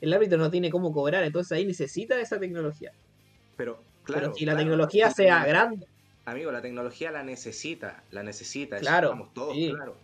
[0.00, 2.92] El árbitro no tiene cómo cobrar, entonces ahí necesita esa tecnología.
[3.56, 4.28] Pero, claro.
[4.28, 5.86] Pero si la claro, tecnología sea grande,
[6.26, 9.70] Amigo, la tecnología la necesita, la necesita, eso Claro, estamos todos, sí.
[9.72, 9.96] claro.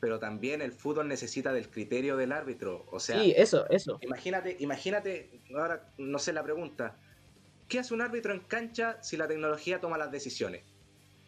[0.00, 2.86] Pero también el fútbol necesita del criterio del árbitro.
[2.90, 3.98] O sea, sí, eso, eso.
[4.00, 7.00] imagínate, imagínate, ahora no sé la pregunta.
[7.68, 10.64] ¿Qué hace un árbitro en cancha si la tecnología toma las decisiones?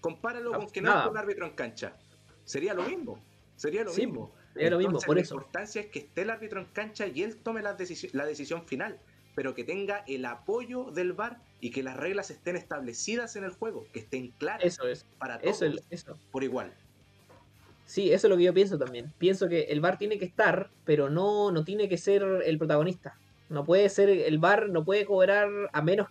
[0.00, 1.96] Compáralo Ah, con que no esté un árbitro en cancha.
[2.44, 3.22] Sería lo mismo.
[3.56, 4.34] Sería lo Sí, mismo.
[4.54, 5.34] Es lo mismo, por la eso.
[5.34, 8.66] importancia es que esté el árbitro en cancha y él tome la, decisi- la decisión
[8.66, 9.00] final,
[9.36, 13.50] pero que tenga el apoyo del VAR y que las reglas estén establecidas en el
[13.50, 16.18] juego, que estén claras Eso es, para todos eso es, eso.
[16.32, 16.74] por igual.
[17.90, 19.12] Sí, eso es lo que yo pienso también.
[19.18, 23.18] Pienso que el VAR tiene que estar, pero no, no tiene que ser el protagonista.
[23.48, 26.06] No puede ser el VAR, no puede cobrar a menos,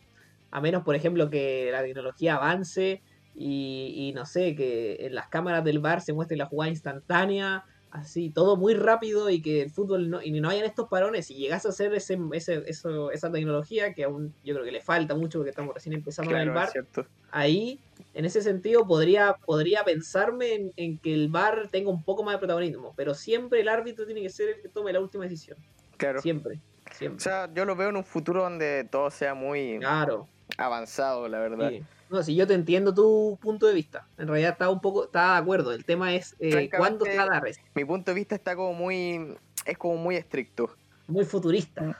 [0.51, 3.01] a menos, por ejemplo, que la tecnología avance
[3.33, 7.63] y, y no sé, que en las cámaras del VAR se muestre la jugada instantánea,
[7.91, 11.35] así, todo muy rápido y que el fútbol no, y no hayan estos parones y
[11.35, 15.15] llegase a hacer ese, ese, eso, esa tecnología que aún yo creo que le falta
[15.15, 17.05] mucho porque estamos recién empezando en el Claro, VAR es cierto.
[17.31, 17.79] ahí,
[18.13, 22.35] en ese sentido, podría, podría pensarme en, en que el VAR tenga un poco más
[22.35, 25.57] de protagonismo, pero siempre el árbitro tiene que ser el que tome la última decisión.
[25.97, 26.21] Claro.
[26.21, 26.59] Siempre,
[26.89, 27.23] O siempre.
[27.23, 30.27] sea, yo lo veo en un futuro donde todo sea muy Claro.
[30.57, 31.69] avanzado, la verdad.
[31.71, 31.83] sí.
[32.09, 34.07] No, si yo te entiendo tu punto de vista.
[34.17, 35.71] En realidad estaba un poco, estaba de acuerdo.
[35.73, 37.47] El tema es eh, cuándo se va a dar.
[37.47, 39.37] Es Mi punto de vista está como muy.
[39.65, 40.75] es como muy estricto.
[41.07, 41.95] muy futurista.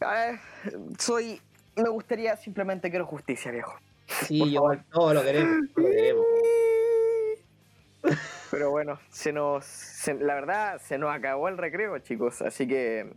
[0.00, 0.32] Ah,
[0.98, 1.40] soy.
[1.76, 3.74] Me gustaría simplemente quiero justicia, viejo.
[4.06, 4.60] Sí, Por yo
[4.92, 5.14] favor.
[5.14, 5.56] lo queremos.
[5.74, 6.24] Lo queremos.
[8.50, 9.64] Pero bueno, se nos.
[9.64, 12.42] se- la verdad, se nos acabó el recreo, chicos.
[12.42, 13.10] Así que.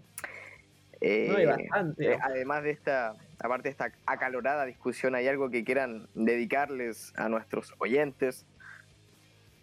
[1.01, 2.13] eh, No, bastante.
[2.13, 3.13] eh, además de esta.
[3.39, 8.45] Aparte de esta acalorada discusión, ¿hay algo que quieran dedicarles a nuestros oyentes?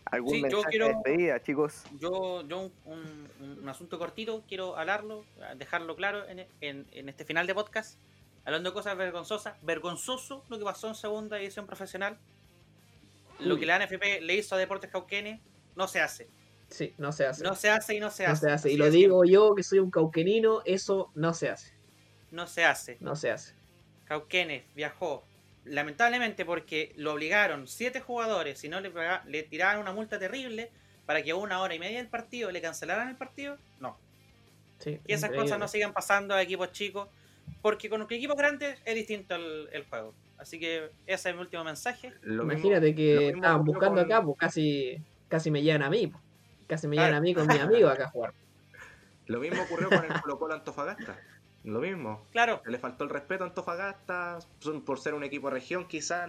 [0.05, 1.85] ¿Algún Sí, yo mensaje quiero- de despedida, chicos?
[1.99, 2.73] Yo, yo un,
[3.41, 5.25] un- un asunto cortito, quiero hablarlo,
[5.57, 7.99] dejarlo claro en, en- en este final de podcast.
[8.45, 9.55] Hablando de cosas vergonzosas.
[9.63, 12.19] Vergonzoso lo que pasó en segunda división profesional.
[13.41, 15.41] Lo que la NFP le hizo a Deportes Cauquenes
[15.75, 16.29] no se hace.
[16.69, 17.43] Sí, no se hace.
[17.43, 18.47] No se hace y no se No hace.
[18.47, 18.71] se hace.
[18.73, 21.73] Y lo digo yo, que soy un cauquenino, eso no se hace.
[22.31, 22.99] No se hace.
[23.01, 23.55] No se hace.
[24.05, 25.25] Cauquenes viajó
[25.65, 28.93] lamentablemente porque lo obligaron siete jugadores, si no le,
[29.27, 30.71] le tiraban una multa terrible
[31.07, 33.57] para que a una hora y media del partido le cancelaran el partido.
[33.81, 33.97] No.
[34.79, 35.45] Sí, Que esas increíble.
[35.47, 37.09] cosas no sigan pasando a equipos chicos,
[37.63, 40.15] porque con equipos grandes es distinto el, el juego.
[40.37, 42.13] Así que ese es mi último mensaje.
[42.23, 44.99] Lo Imagínate que estaban buscando con- acá, pues casi,
[45.29, 46.09] casi me llevan a mí.
[46.09, 46.23] pues.
[46.67, 47.09] Casi me Claro.
[47.09, 48.35] llevan a mí con mis amigos acá a jugar.
[49.27, 51.19] Lo mismo ocurrió con el Colo Colo Antofagasta.
[51.65, 52.27] Lo mismo.
[52.31, 54.39] Claro, Le faltó el respeto a Antofagasta
[54.85, 56.29] por ser un equipo de región, quizás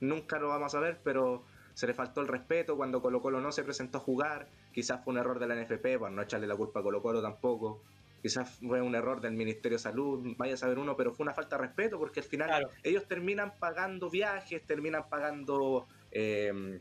[0.00, 1.44] nunca lo vamos a ver, pero
[1.74, 4.46] se le faltó el respeto cuando Colo Colo no se presentó a jugar.
[4.72, 7.20] Quizás fue un error de la NFP, por no echarle la culpa a Colo Colo
[7.20, 7.82] tampoco.
[8.22, 11.34] Quizás fue un error del Ministerio de Salud, vaya a saber uno, pero fue una
[11.34, 12.70] falta de respeto porque al final Claro.
[12.84, 16.78] ellos terminan pagando viajes, terminan pagando eh,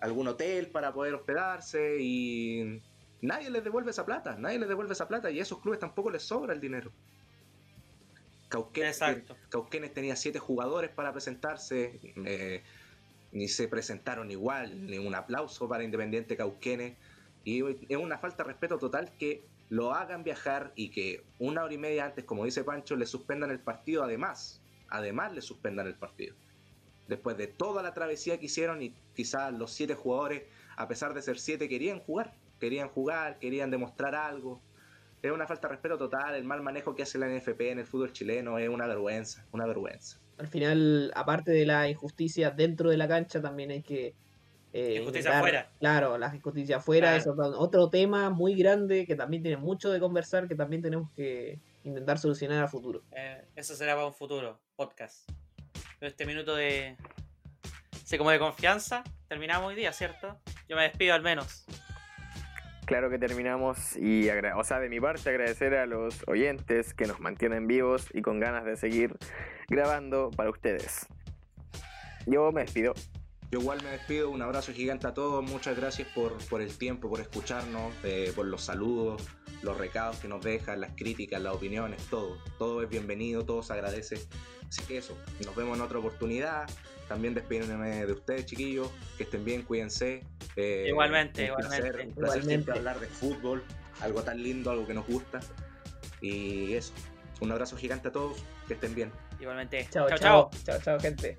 [0.00, 2.82] algún hotel para poder hospedarse y
[3.26, 6.10] nadie les devuelve esa plata, nadie les devuelve esa plata y a esos clubes tampoco
[6.10, 6.90] les sobra el dinero.
[8.48, 9.00] Cauquenes.
[9.48, 12.62] Cauquenes tenía siete jugadores para presentarse, eh,
[13.32, 16.96] ni se presentaron igual, ni un aplauso para Independiente Cauquenes.
[17.44, 21.74] Y es una falta de respeto total que lo hagan viajar y que una hora
[21.74, 24.60] y media antes, como dice Pancho, le suspendan el partido además.
[24.88, 26.34] Además le suspendan el partido.
[27.08, 30.44] Después de toda la travesía que hicieron y quizás los siete jugadores,
[30.76, 32.34] a pesar de ser siete, querían jugar.
[32.60, 34.60] Querían jugar, querían demostrar algo.
[35.22, 37.86] Es una falta de respeto total, el mal manejo que hace la NFP en el
[37.86, 40.18] fútbol chileno es una vergüenza, una vergüenza.
[40.38, 44.14] Al final, aparte de la injusticia dentro de la cancha, también hay que.
[44.72, 45.70] eh, Injusticia intentar- afuera.
[45.80, 47.50] Claro, la injusticia afuera Claro.
[47.50, 51.58] es otro, tema muy grande que también tiene mucho de conversar, que también tenemos que
[51.84, 53.02] intentar solucionar a futuro.
[53.12, 55.28] eh, eso será para un futuro podcast.
[55.98, 56.96] Pero este minuto de.
[58.04, 60.38] Sí, como de confianza, terminamos hoy día, ¿cierto?
[60.68, 61.64] Yo me despido al menos.
[62.86, 67.18] Claro que terminamos y, o sea, de mi parte agradecer a los oyentes que nos
[67.18, 69.16] mantienen vivos y con ganas de seguir
[69.68, 71.06] grabando para ustedes.
[72.26, 72.94] Yo me despido.
[73.50, 77.08] Yo igual me despido, un abrazo gigante a todos, muchas gracias por, por el tiempo,
[77.08, 79.28] por escucharnos, eh, por los saludos,
[79.62, 82.38] los recados que nos dejan, las críticas, las opiniones, todo.
[82.56, 84.16] Todo es bienvenido, todo se agradece.
[84.68, 86.68] Así que eso, nos vemos en otra oportunidad.
[87.08, 90.24] También despídenme de ustedes, chiquillos, que estén bien, cuídense.
[90.56, 92.06] Eh, Igualmente, un placer, igualmente.
[92.08, 92.78] un placer siempre Igualmente.
[92.78, 93.62] hablar de fútbol,
[94.00, 95.40] algo tan lindo, algo que nos gusta.
[96.20, 96.92] Y eso,
[97.40, 99.12] un abrazo gigante a todos, que estén bien.
[99.38, 99.86] Igualmente.
[99.90, 100.18] Chao, chao.
[100.18, 100.50] chao.
[100.64, 101.38] Chao, chao, gente.